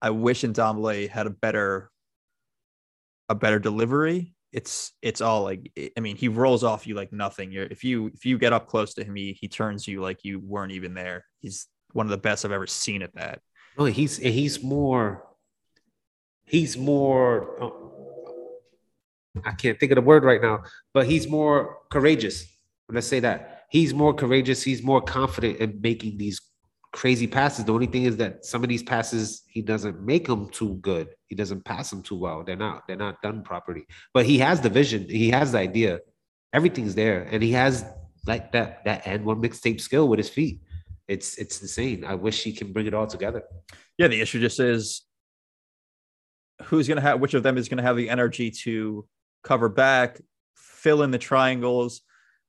[0.01, 1.89] I wish Ndombele had a better
[3.29, 4.33] a better delivery.
[4.53, 7.51] It's it's all like I mean he rolls off you like nothing.
[7.51, 10.23] You're if you if you get up close to him, he he turns you like
[10.23, 11.25] you weren't even there.
[11.39, 11.67] He's
[11.97, 13.41] one of the best I've ever seen at that.
[13.77, 15.27] Oh, he's he's more
[16.45, 17.69] he's more uh,
[19.43, 22.45] I can't think of the word right now, but he's more courageous.
[22.89, 24.63] Let's say that he's more courageous.
[24.63, 26.39] He's more confident in making these
[26.93, 27.65] crazy passes.
[27.65, 31.09] The only thing is that some of these passes he doesn't make them too good.
[31.27, 32.43] He doesn't pass them too well.
[32.43, 33.85] They're not they're not done properly.
[34.13, 35.07] But he has the vision.
[35.09, 35.99] He has the idea.
[36.53, 37.85] Everything's there, and he has
[38.25, 40.61] like that that AND1 mixtape skill with his feet.
[41.07, 42.03] It's it's insane.
[42.03, 43.43] I wish he can bring it all together.
[43.97, 45.05] Yeah, the issue just is
[46.63, 49.07] who's going to have which of them is going to have the energy to
[49.43, 50.19] cover back,
[50.55, 52.01] fill in the triangles,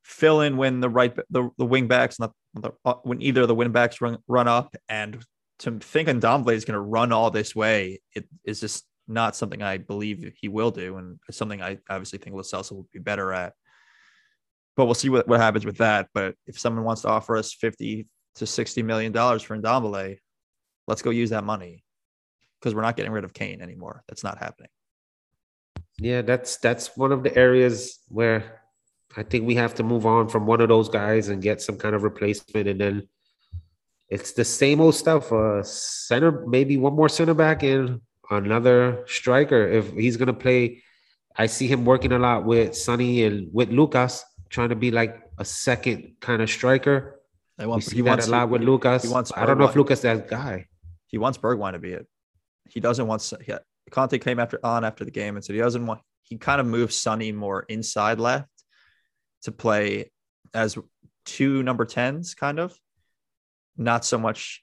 [0.03, 3.49] fill in when the right the, the wing backs and the, uh, when either of
[3.49, 5.23] the wing backs run run up and
[5.61, 9.63] to think Ndombele is going to run all this way, it is just not something
[9.63, 13.33] I believe he will do, and it's something I obviously think Celso will be better
[13.33, 13.55] at.
[14.77, 16.09] But we'll see what, what happens with that.
[16.15, 18.07] But if someone wants to offer us fifty
[18.39, 20.19] to sixty million dollars for Ndombele,
[20.87, 21.85] let's go use that money
[22.59, 24.03] because we're not getting rid of Kane anymore.
[24.09, 24.71] That's not happening.
[25.99, 28.63] Yeah, that's that's one of the areas where
[29.17, 31.77] I think we have to move on from one of those guys and get some
[31.77, 33.09] kind of replacement, and then
[34.09, 35.33] it's the same old stuff.
[35.33, 39.67] Uh, center, maybe one more center back and another striker.
[39.67, 40.83] If he's gonna play,
[41.37, 45.21] I see him working a lot with Sonny and with Lucas, trying to be like
[45.39, 47.18] a second kind of striker.
[47.59, 49.03] I want, we see that wants, a lot with Lucas.
[49.03, 50.67] He wants I don't know if Lucas that guy.
[51.07, 52.07] He wants Bergwijn to be it.
[52.69, 53.33] He doesn't want.
[53.47, 53.59] Yeah,
[53.91, 56.01] Conte came after on after the game and said he doesn't want.
[56.23, 58.49] He kind of moves Sonny more inside left
[59.43, 60.11] to play
[60.55, 60.77] as
[61.25, 62.77] two number tens, kind of.
[63.77, 64.63] Not so much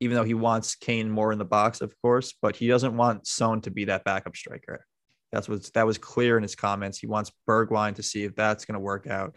[0.00, 3.26] even though he wants Kane more in the box, of course, but he doesn't want
[3.26, 4.84] Son to be that backup striker.
[5.32, 6.98] That's what that was clear in his comments.
[6.98, 9.36] He wants Bergwijn to see if that's going to work out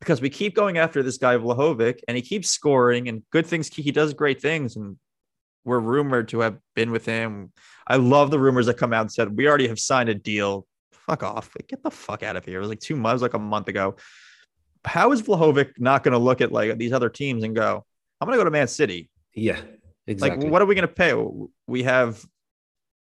[0.00, 3.68] because we keep going after this guy Vlahovic and he keeps scoring and good things.
[3.68, 4.96] He does great things and
[5.64, 7.52] we're rumored to have been with him.
[7.86, 10.66] I love the rumors that come out and said we already have signed a deal.
[10.92, 11.56] Fuck off!
[11.68, 12.58] Get the fuck out of here.
[12.58, 13.96] It was like two months, like a month ago.
[14.84, 17.84] How is Vlahovic not going to look at like these other teams and go,
[18.20, 19.08] "I'm going to go to Man City"?
[19.34, 19.58] Yeah,
[20.08, 20.44] Exactly.
[20.44, 21.14] Like, what are we going to pay?
[21.66, 22.24] We have,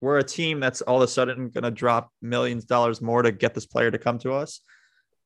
[0.02, 3.22] we're a team that's all of a sudden going to drop millions of dollars more
[3.22, 4.62] to get this player to come to us.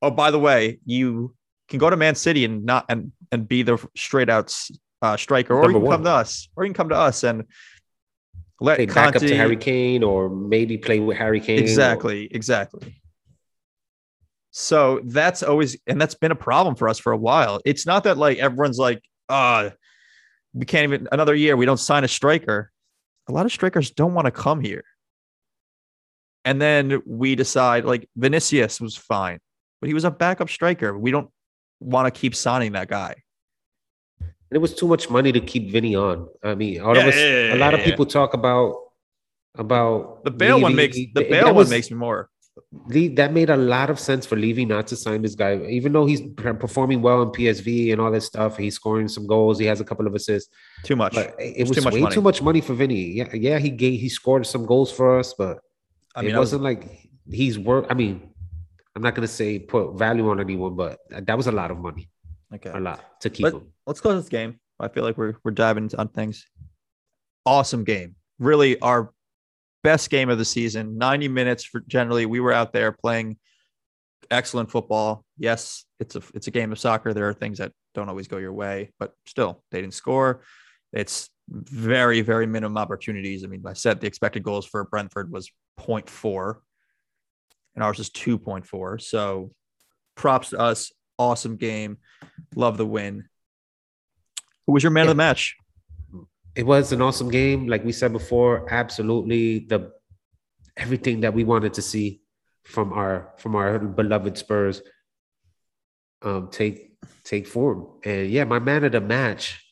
[0.01, 1.34] Oh, by the way, you
[1.70, 4.55] can go to Man City and not and and be the straight out
[5.01, 5.97] uh, striker, or Number you can one.
[5.97, 7.45] come to us, or you can come to us and
[8.59, 11.59] let Conte, back up to Harry Kane, or maybe play with Harry Kane.
[11.59, 12.30] Exactly, or...
[12.32, 13.01] exactly.
[14.51, 17.61] So that's always and that's been a problem for us for a while.
[17.65, 19.70] It's not that like everyone's like, uh,
[20.53, 22.72] we can't even another year we don't sign a striker
[23.28, 24.84] a lot of strikers don't want to come here
[26.45, 29.39] and then we decide like vinicius was fine
[29.80, 31.30] but he was a backup striker we don't
[31.80, 33.15] want to keep signing that guy
[34.51, 36.27] it was too much money to keep Vinny on.
[36.43, 38.75] I mean, all yeah, of us, yeah, a lot of people talk about
[39.57, 42.30] about the Bale one makes the bail one makes me more
[42.89, 46.05] that made a lot of sense for Levy not to sign this guy, even though
[46.05, 48.57] he's performing well in PSV and all that stuff.
[48.57, 49.59] He's scoring some goals.
[49.59, 50.53] He has a couple of assists.
[50.84, 51.13] Too much.
[51.13, 52.13] But it was too way money.
[52.13, 53.13] too much money for Vinny.
[53.13, 55.59] Yeah, yeah, he gave, he scored some goals for us, but
[56.15, 57.86] I mean, it wasn't was, like he's worth.
[57.89, 58.28] I mean,
[59.00, 62.10] I'm not gonna say put value on anyone, but that was a lot of money.
[62.54, 63.72] Okay, a lot to keep Let, him.
[63.88, 64.60] Let's close this game.
[64.78, 66.45] I feel like we're we're diving on things.
[67.45, 68.18] Awesome game.
[68.39, 69.14] Really, our
[69.86, 70.97] best game of the season.
[70.97, 72.26] 90 minutes for generally.
[72.26, 73.38] We were out there playing
[74.30, 75.24] excellent football.
[75.38, 77.14] Yes, it's a it's a game of soccer.
[77.14, 80.41] There are things that don't always go your way, but still, they didn't score.
[80.91, 83.45] It's very very minimum opportunities.
[83.45, 86.58] I mean, I said the expected goals for Brentford was 0.4
[87.80, 89.01] and ours is 2.4.
[89.01, 89.51] So
[90.15, 90.91] props to us.
[91.17, 91.97] Awesome game.
[92.55, 93.30] Love the win.
[94.67, 95.11] Who was your man yeah.
[95.11, 95.55] of the match?
[96.55, 97.67] it was an awesome game.
[97.67, 99.93] Like we said before, absolutely the
[100.75, 102.21] everything that we wanted to see
[102.63, 104.82] from our from our beloved Spurs
[106.21, 107.88] um take take form.
[108.03, 109.63] And yeah, my man of the match.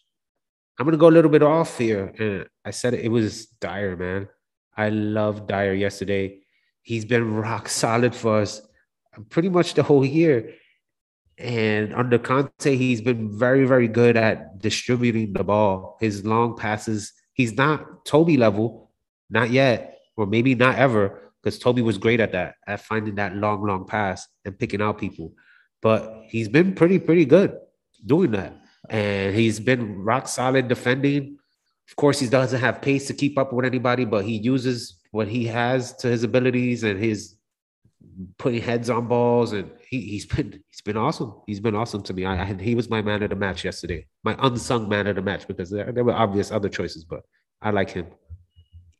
[0.80, 2.14] I'm gonna go a little bit off here.
[2.18, 4.30] And I said it, it was Dier, man.
[4.78, 6.40] I love Dier yesterday.
[6.88, 8.62] He's been rock solid for us
[9.14, 10.54] uh, pretty much the whole year.
[11.38, 15.98] And under Conte, he's been very, very good at distributing the ball.
[16.00, 18.90] His long passes, he's not Toby level,
[19.30, 23.36] not yet, or maybe not ever, because Toby was great at that, at finding that
[23.36, 25.34] long, long pass and picking out people.
[25.82, 27.58] But he's been pretty, pretty good
[28.06, 28.56] doing that.
[28.90, 31.38] And he's been rock solid defending.
[31.90, 35.28] Of course, he doesn't have pace to keep up with anybody, but he uses what
[35.28, 37.38] he has to his abilities and his
[38.38, 41.34] putting heads on balls, and he, he's been he's been awesome.
[41.46, 42.26] He's been awesome to me.
[42.26, 45.22] I, I he was my man of the match yesterday, my unsung man of the
[45.22, 47.24] match because there, there were obvious other choices, but
[47.62, 48.08] I like him.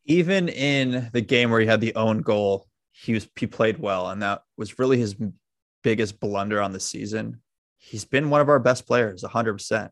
[0.06, 4.10] Even in the game where he had the own goal, he was he played well,
[4.10, 5.16] and that was really his
[5.84, 7.42] biggest blunder on the season.
[7.78, 9.92] He's been one of our best players, hundred percent.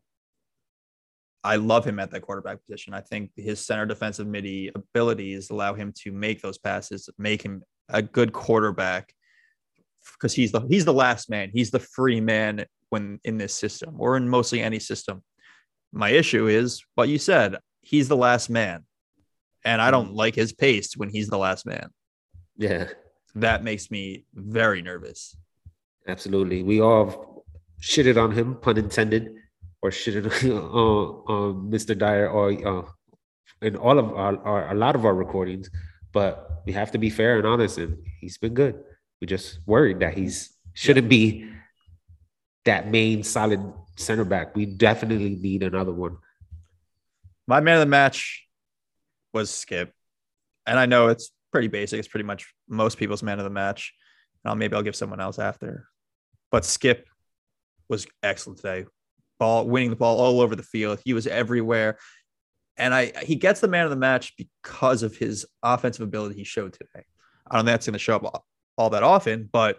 [1.46, 2.92] I love him at that quarterback position.
[2.92, 7.62] I think his center defensive midi abilities allow him to make those passes, make him
[7.88, 9.12] a good quarterback
[10.14, 11.50] because he's the he's the last man.
[11.52, 15.22] He's the free man when in this system or in mostly any system.
[15.92, 17.58] My issue is what you said.
[17.80, 18.84] He's the last man,
[19.64, 20.16] and I don't mm.
[20.16, 21.90] like his pace when he's the last man.
[22.56, 22.88] Yeah,
[23.36, 25.36] That makes me very nervous.
[26.08, 26.62] absolutely.
[26.62, 27.44] We all
[27.80, 29.34] shitted on him, pun intended,
[29.82, 30.26] or shitted
[31.28, 31.96] on, Mr.
[31.96, 32.82] Dier or uh,
[33.62, 35.70] in all of our, our a lot of our recordings.
[36.12, 38.82] But we have to be fair and honest, and he's been good.
[39.20, 41.48] We just worried that he's shouldn't be
[42.64, 43.60] that main solid
[43.96, 44.54] center back.
[44.54, 46.18] We definitely need another one.
[47.46, 48.46] My man of the match
[49.32, 49.90] was Skipp,
[50.66, 51.98] and I know it's pretty basic.
[51.98, 53.94] It's pretty much most people's man of the match.
[54.44, 55.88] Now maybe I'll give someone else after,
[56.50, 57.04] but Skipp
[57.88, 58.86] was excellent today.
[59.38, 61.00] Ball winning the ball all over the field.
[61.04, 61.98] He was everywhere,
[62.76, 66.44] and I he gets the man of the match because of his offensive ability he
[66.44, 67.04] showed today.
[67.48, 68.44] I don't think that's going to show up
[68.76, 69.78] all, that often, but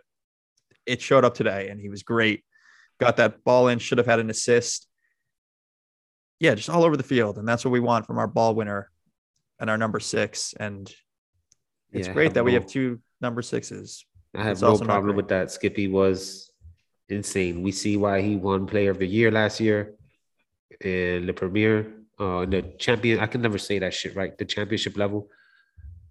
[0.86, 2.44] it showed up today, and he was great.
[3.00, 3.80] Got that ball in.
[3.80, 4.88] Should have had an assist.
[6.40, 8.90] Yeah, just all over the field, and that's what we want from our ball winner
[9.60, 10.54] and our number six.
[10.60, 10.88] And
[11.92, 14.06] it's Yeah, great that we have two number sixes.
[14.36, 15.52] I have It's no problem with that.
[15.52, 16.52] Skippy was
[17.10, 17.62] insane.
[17.62, 19.94] We see why he won Player of the Year last year
[20.82, 23.20] in the Premier, uh, in the champion.
[23.20, 24.38] I can never say that shit right.
[24.38, 25.30] The championship level.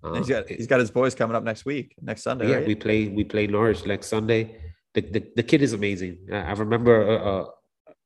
[0.03, 2.49] Uh, he's got he's got his boys coming up next week, next Sunday.
[2.49, 2.67] yeah, right?
[2.67, 4.61] we play we play Norwich next Sunday.
[4.95, 6.19] The the, the kid is amazing.
[6.33, 7.47] I, remember a, a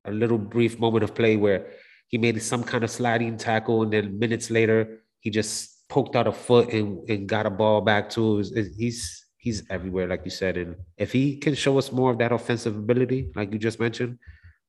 [0.06, 1.66] a little brief moment of play where
[2.08, 6.26] he made some kind of sliding tackle, and then minutes later he just poked out
[6.26, 8.38] a foot and, and got a ball back to.
[8.38, 12.10] His, his- he's he's everywhere, like you said, and if he can show us more
[12.12, 14.18] of that offensive ability, like you just mentioned,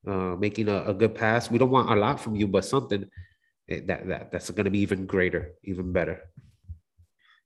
[0.07, 3.05] uh, making a, a good pass, we don't want a lot from you, but something
[3.69, 6.21] eh, that that that's going to be even greater, even better.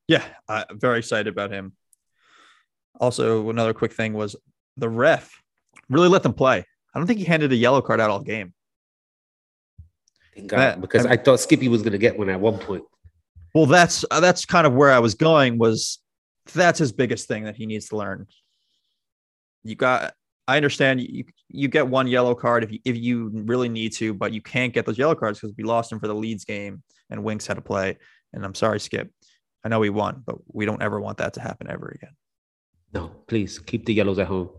[0.08, 1.74] Yeah, I'm very excited about him.
[3.00, 4.36] Also, another quick thing was
[4.78, 5.42] the ref
[5.90, 6.64] really let them play.
[6.94, 8.54] I don't think he handed a yellow card out all game.
[10.36, 12.84] Thank God, That- because I thought Skippy was going to get one at one point.
[13.56, 15.58] Well, that's uh, that's kind of where I was going.
[15.58, 16.00] Was
[16.54, 18.28] that's his biggest thing that he needs to learn.
[19.64, 20.14] You got.
[20.48, 24.14] I understand you you get one yellow card if you if you really need to,
[24.14, 26.84] but you can't get those yellow cards because we lost him for the Leeds game
[27.10, 27.98] and Winks had to play.
[28.32, 29.10] And I'm sorry, Skipp.
[29.64, 32.16] I know we won, but we don't ever want that to happen ever again.
[32.94, 34.50] No, please keep the yellows at home.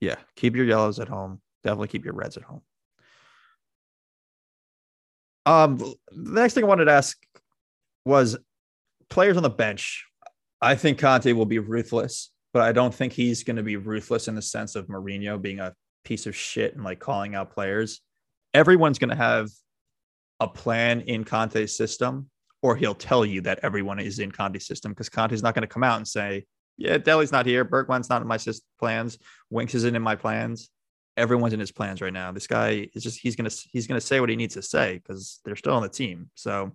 [0.00, 1.42] Yeah, keep your yellows at home.
[1.62, 2.62] Definitely keep your reds at home.
[5.44, 7.16] Um, the next thing I wanted to ask
[8.04, 8.36] was
[9.08, 10.07] players on the bench.
[10.60, 14.28] I think Conte will be ruthless, but I don't think he's going to be ruthless
[14.28, 18.00] in the sense of Mourinho being a piece of shit and like calling out players.
[18.54, 19.48] Everyone's going to have
[20.40, 22.30] a plan in Conte's system,
[22.62, 25.68] or he'll tell you that everyone is in Conte's system because Conte's not going to
[25.68, 26.46] come out and say,
[26.76, 28.38] "Yeah, Dele's not here, Bergwijn's not in my
[28.78, 29.18] plans,
[29.50, 30.70] Winks isn't in my plans."
[31.16, 32.30] Everyone's in his plans right now.
[32.30, 35.40] This guy is just he's gonna he's gonna say what he needs to say because
[35.44, 36.30] they're still on the team.
[36.34, 36.72] So,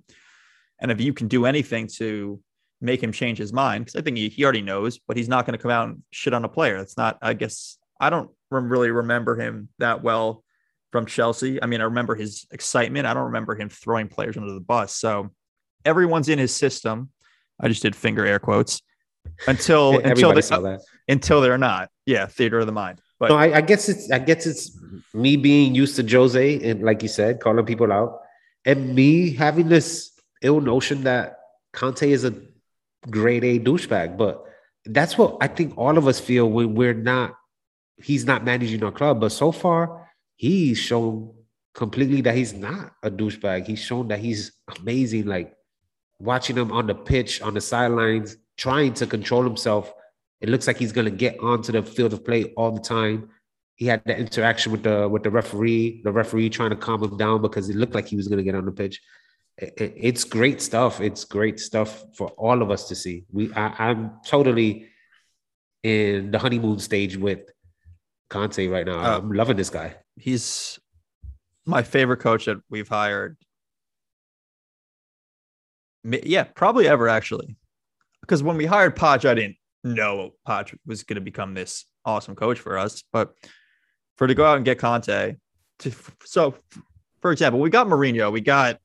[0.79, 2.41] and if you can do anything to
[2.83, 5.45] make him change his mind, because I think he, he already knows, but he's not
[5.45, 6.77] going to come out and shit on a player.
[6.77, 7.17] That's not.
[7.21, 10.43] I guess I don't rem- really remember him that well
[10.91, 11.61] from Chelsea.
[11.61, 13.07] I mean, I remember his excitement.
[13.07, 14.95] I don't remember him throwing players under the bus.
[14.95, 15.31] So
[15.85, 17.09] everyone's in his system.
[17.59, 18.81] I just did finger air quotes
[19.47, 20.81] until until they, saw that.
[21.07, 21.89] until they're not.
[22.05, 22.99] Yeah, theater of the mind.
[23.19, 24.77] But No, I, I guess it's I guess it's
[25.13, 28.19] me being used to Jose and like you said, calling people out,
[28.65, 30.11] and me having this
[30.41, 31.39] ill notion that
[31.71, 32.33] Conte is a
[33.09, 34.17] grade A douchebag.
[34.17, 34.43] But
[34.85, 37.35] that's what I think all of us feel when we're not.
[37.97, 41.33] He's not managing our club, but so far he's shown
[41.73, 43.65] completely that he's not a douchebag.
[43.65, 45.25] He's shown that he's amazing.
[45.25, 45.55] Like
[46.19, 49.93] watching him on the pitch, on the sidelines, trying to control himself.
[50.41, 53.29] It looks like he's gonna get onto the field of play all the time.
[53.75, 57.17] He had that interaction with the with the referee, the referee trying to calm him
[57.17, 59.01] down because it looked like he was gonna get on the pitch.
[59.57, 60.99] It- it- it's great stuff.
[61.01, 63.25] It's great stuff for all of us to see.
[63.31, 64.87] We, I, I'm totally
[65.83, 67.39] in the honeymoon stage with
[68.29, 68.99] Conte right now.
[68.99, 69.17] Oh.
[69.19, 69.95] I'm loving this guy.
[70.15, 70.79] he's
[71.65, 73.37] my favorite coach that we've hired.
[76.03, 77.55] Yeah, probably ever actually.
[78.21, 82.35] Because when we hired Poch, I didn't know Poch was going to become this awesome
[82.35, 83.03] coach for us.
[83.13, 83.33] But
[84.17, 85.35] for to go out and get Conte,
[85.79, 85.91] to,
[86.25, 86.55] so
[87.21, 88.79] for example, we got Mourinho, we got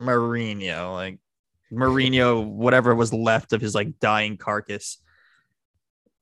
[0.00, 1.18] Mourinho, like
[1.72, 4.98] Mourinho, whatever was left of his like dying carcass.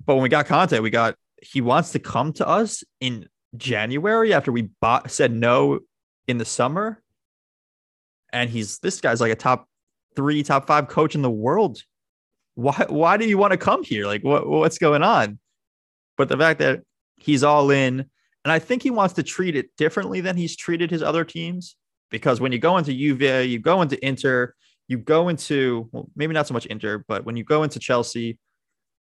[0.04, 4.32] But when we got Conte, we got he wants to come to us in January
[4.32, 5.80] after we bought said no
[6.26, 7.02] in the summer.
[8.32, 9.68] And he's this guy's like a top
[10.16, 11.82] three, top five coach in the world.
[12.54, 14.06] Why why do you want to come here?
[14.06, 15.38] Like what what's going on?
[16.16, 16.82] But the fact that
[17.16, 18.00] he's all in,
[18.44, 21.76] and I think he wants to treat it differently than he's treated his other teams.
[22.14, 24.54] Because when you go into Juve, you go into Inter,
[24.86, 28.38] you go into well, maybe not so much Inter, but when you go into Chelsea,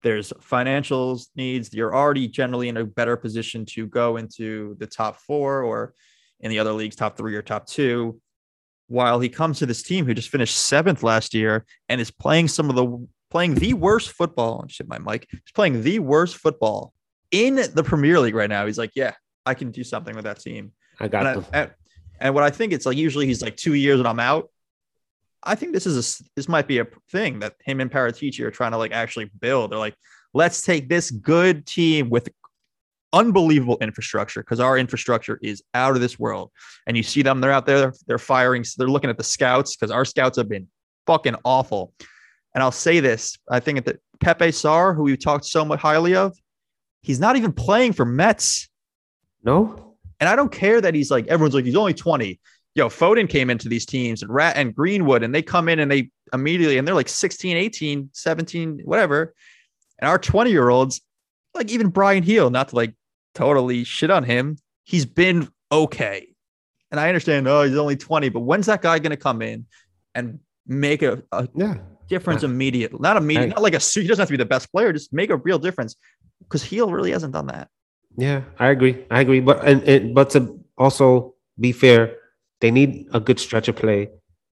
[0.04, 1.74] there's financials needs.
[1.74, 5.96] You're already generally in a better position to go into the top four or
[6.40, 8.22] in the other leagues, top three or top two.
[8.90, 12.48] While he comes to this team who just finished seventh last year and is playing
[12.48, 14.66] some of the playing the worst football.
[14.68, 15.26] Shit, my mic.
[15.32, 16.94] He's playing the worst football
[17.32, 18.68] in the Premier League right now.
[18.68, 19.14] He's like, yeah,
[19.48, 20.74] I can do something with that team.
[21.00, 21.46] I got and.
[21.52, 21.72] I, and,
[22.20, 24.50] and what I think it's like usually he's like two years and I'm out.
[25.44, 28.52] I think this is a this might be a thing that him and Paratici are
[28.52, 29.72] trying to like actually build.
[29.72, 29.96] They're like,
[30.34, 32.30] let's take this good team with
[33.14, 36.52] unbelievable infrastructure because our infrastructure is out of this world.
[36.86, 39.92] And you see them, they're out there, they're firing, they're looking at the scouts because
[39.92, 40.68] our scouts have been
[41.08, 41.94] fucking awful.
[42.54, 46.16] And I'll say this: I think that Pape Sarr, who we talked so much highly
[46.16, 46.38] of,
[47.02, 48.68] he's not even playing for Metz.
[49.44, 49.89] No,
[50.20, 52.40] and I don't care that he's like everyone's like he's only 20
[52.76, 55.92] yo, Foden came into these teams and Rat and Greenwood, and they come in and
[55.92, 59.34] they immediately, and they're like 16, 18, 17, whatever.
[60.00, 61.02] And our 20 year olds,
[61.54, 62.94] like even Bryan Gil, not to like
[63.36, 66.28] totally shit on him, he's been okay.
[66.92, 69.66] And I understand, oh, he's only 20, but when's that guy going to come in
[70.16, 71.76] and make a, a yeah.
[72.08, 73.00] difference immediately?
[73.00, 75.30] Not immediate, not like a, he doesn't have to be the best player, just make
[75.30, 75.96] a real difference
[76.40, 77.68] because Gil really hasn't done that.
[78.20, 79.06] Yeah, I agree.
[79.10, 79.40] I agree.
[79.40, 82.16] But, and, and but to also be fair,
[82.60, 84.10] they need a good stretch of play.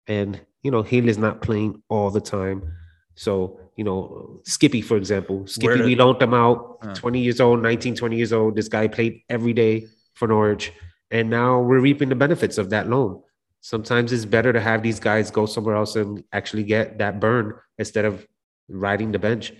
[0.06, 2.72] And, you know, Gil is not playing all the time.
[3.16, 6.94] So, you know, Skippy, for example, Skippy, we loaned him out, uh.
[6.94, 8.54] 20 years old, 19, 20 years old.
[8.54, 10.72] This guy played every day for Norwich.
[11.10, 13.22] And now we're reaping the benefits of that loan.
[13.60, 17.54] Sometimes it's better to have these guys go somewhere else and actually get that burn
[17.78, 18.26] instead of
[18.68, 19.52] riding the bench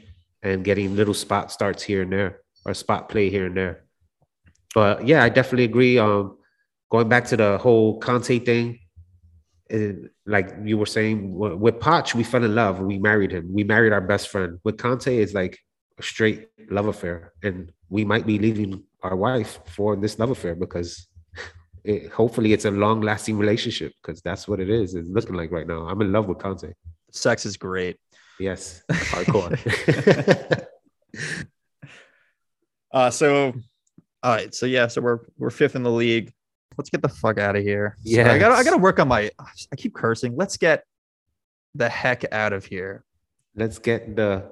[0.43, 3.86] and getting little spot starts here and there or spot play here and there.
[4.77, 5.99] But yeah, I definitely agree.
[5.99, 6.37] Um,
[6.91, 8.79] going back to the whole Conte thing,
[9.71, 9.97] it,
[10.27, 12.81] like you were saying, with Poch, we fell in love.
[12.81, 13.55] We married him.
[13.55, 14.61] We married our best friend.
[14.65, 15.59] With Conte, it's like
[15.99, 20.55] a straight love affair, and we might be leaving our wife for this love affair
[20.55, 21.09] because
[21.85, 24.95] it, hopefully it's a long lasting relationship because that's what it is.
[24.95, 25.89] It's looking like right now.
[25.89, 26.71] I'm in love with Conte.
[27.13, 27.97] Sex is great.
[28.39, 29.57] Yes, hardcore.
[32.93, 33.55] uh, so,
[34.23, 34.55] all right.
[34.55, 36.33] So yeah, so we're we're fifth in the league
[36.77, 37.97] let's get the fuck out of here.
[38.03, 39.31] Yeah, so I gotta I gotta work on my.
[39.39, 40.37] I keep cursing.
[40.37, 40.85] Let's get
[41.75, 43.05] the heck out of here.
[43.55, 44.45] Let's get the.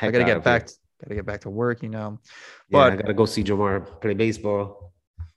[0.00, 0.66] I gotta get back.
[0.66, 1.82] To, gotta get back to work.
[1.82, 2.18] You know.
[2.70, 4.92] But yeah, I gotta go see Jamar play baseball.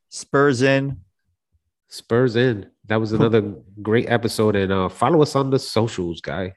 [0.09, 0.97] Spurs in.
[1.87, 2.69] Spurs in.
[2.87, 3.41] That was another
[3.81, 6.53] great episode, and uh, follow us on the socials, guys.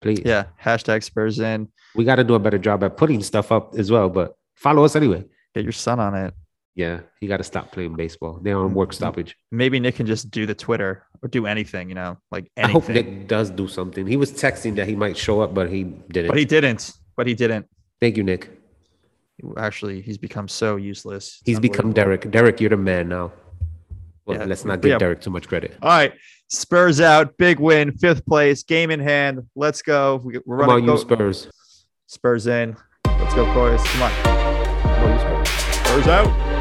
[0.00, 0.22] Please.
[0.24, 0.44] Yeah.
[0.62, 1.68] Hashtag Spurs in.
[1.94, 4.84] We got to do a better job at putting stuff up as well, but follow
[4.84, 5.24] us anyway.
[5.54, 6.34] Get your son on it.
[6.74, 8.40] Yeah, he got to stop playing uh, baseball.
[8.42, 9.36] They're on work stoppage.
[9.52, 12.70] Maybe Nick can just do the Twitter or do anything, you know, like anything.
[12.70, 14.06] I hope Nick does do something.
[14.06, 16.28] He was texting that he might show up, but he didn't.
[16.28, 16.92] But he didn't.
[17.16, 17.66] But he didn't.
[18.00, 18.50] Thank you, Nick.
[19.56, 21.38] Actually, he's become so useless.
[21.40, 22.30] It's he's become Derek.
[22.30, 23.32] Derek, you're the man now.
[24.26, 24.44] Well, yeah.
[24.44, 24.98] let's not give yeah.
[24.98, 25.76] Derek too much credit.
[25.82, 26.12] All right.
[26.48, 27.36] Spurs out.
[27.36, 27.92] Big win.
[27.92, 28.62] Fifth place.
[28.62, 29.46] Game in hand.
[29.54, 30.20] Let's go.
[30.24, 30.88] We're Come running.
[30.88, 31.48] on, you Spurs.
[32.06, 32.76] Spurs in.
[33.06, 33.82] Let's go, boys.
[33.84, 34.12] Come on.
[34.22, 35.48] Come on Spurs.
[35.76, 36.53] Spurs out.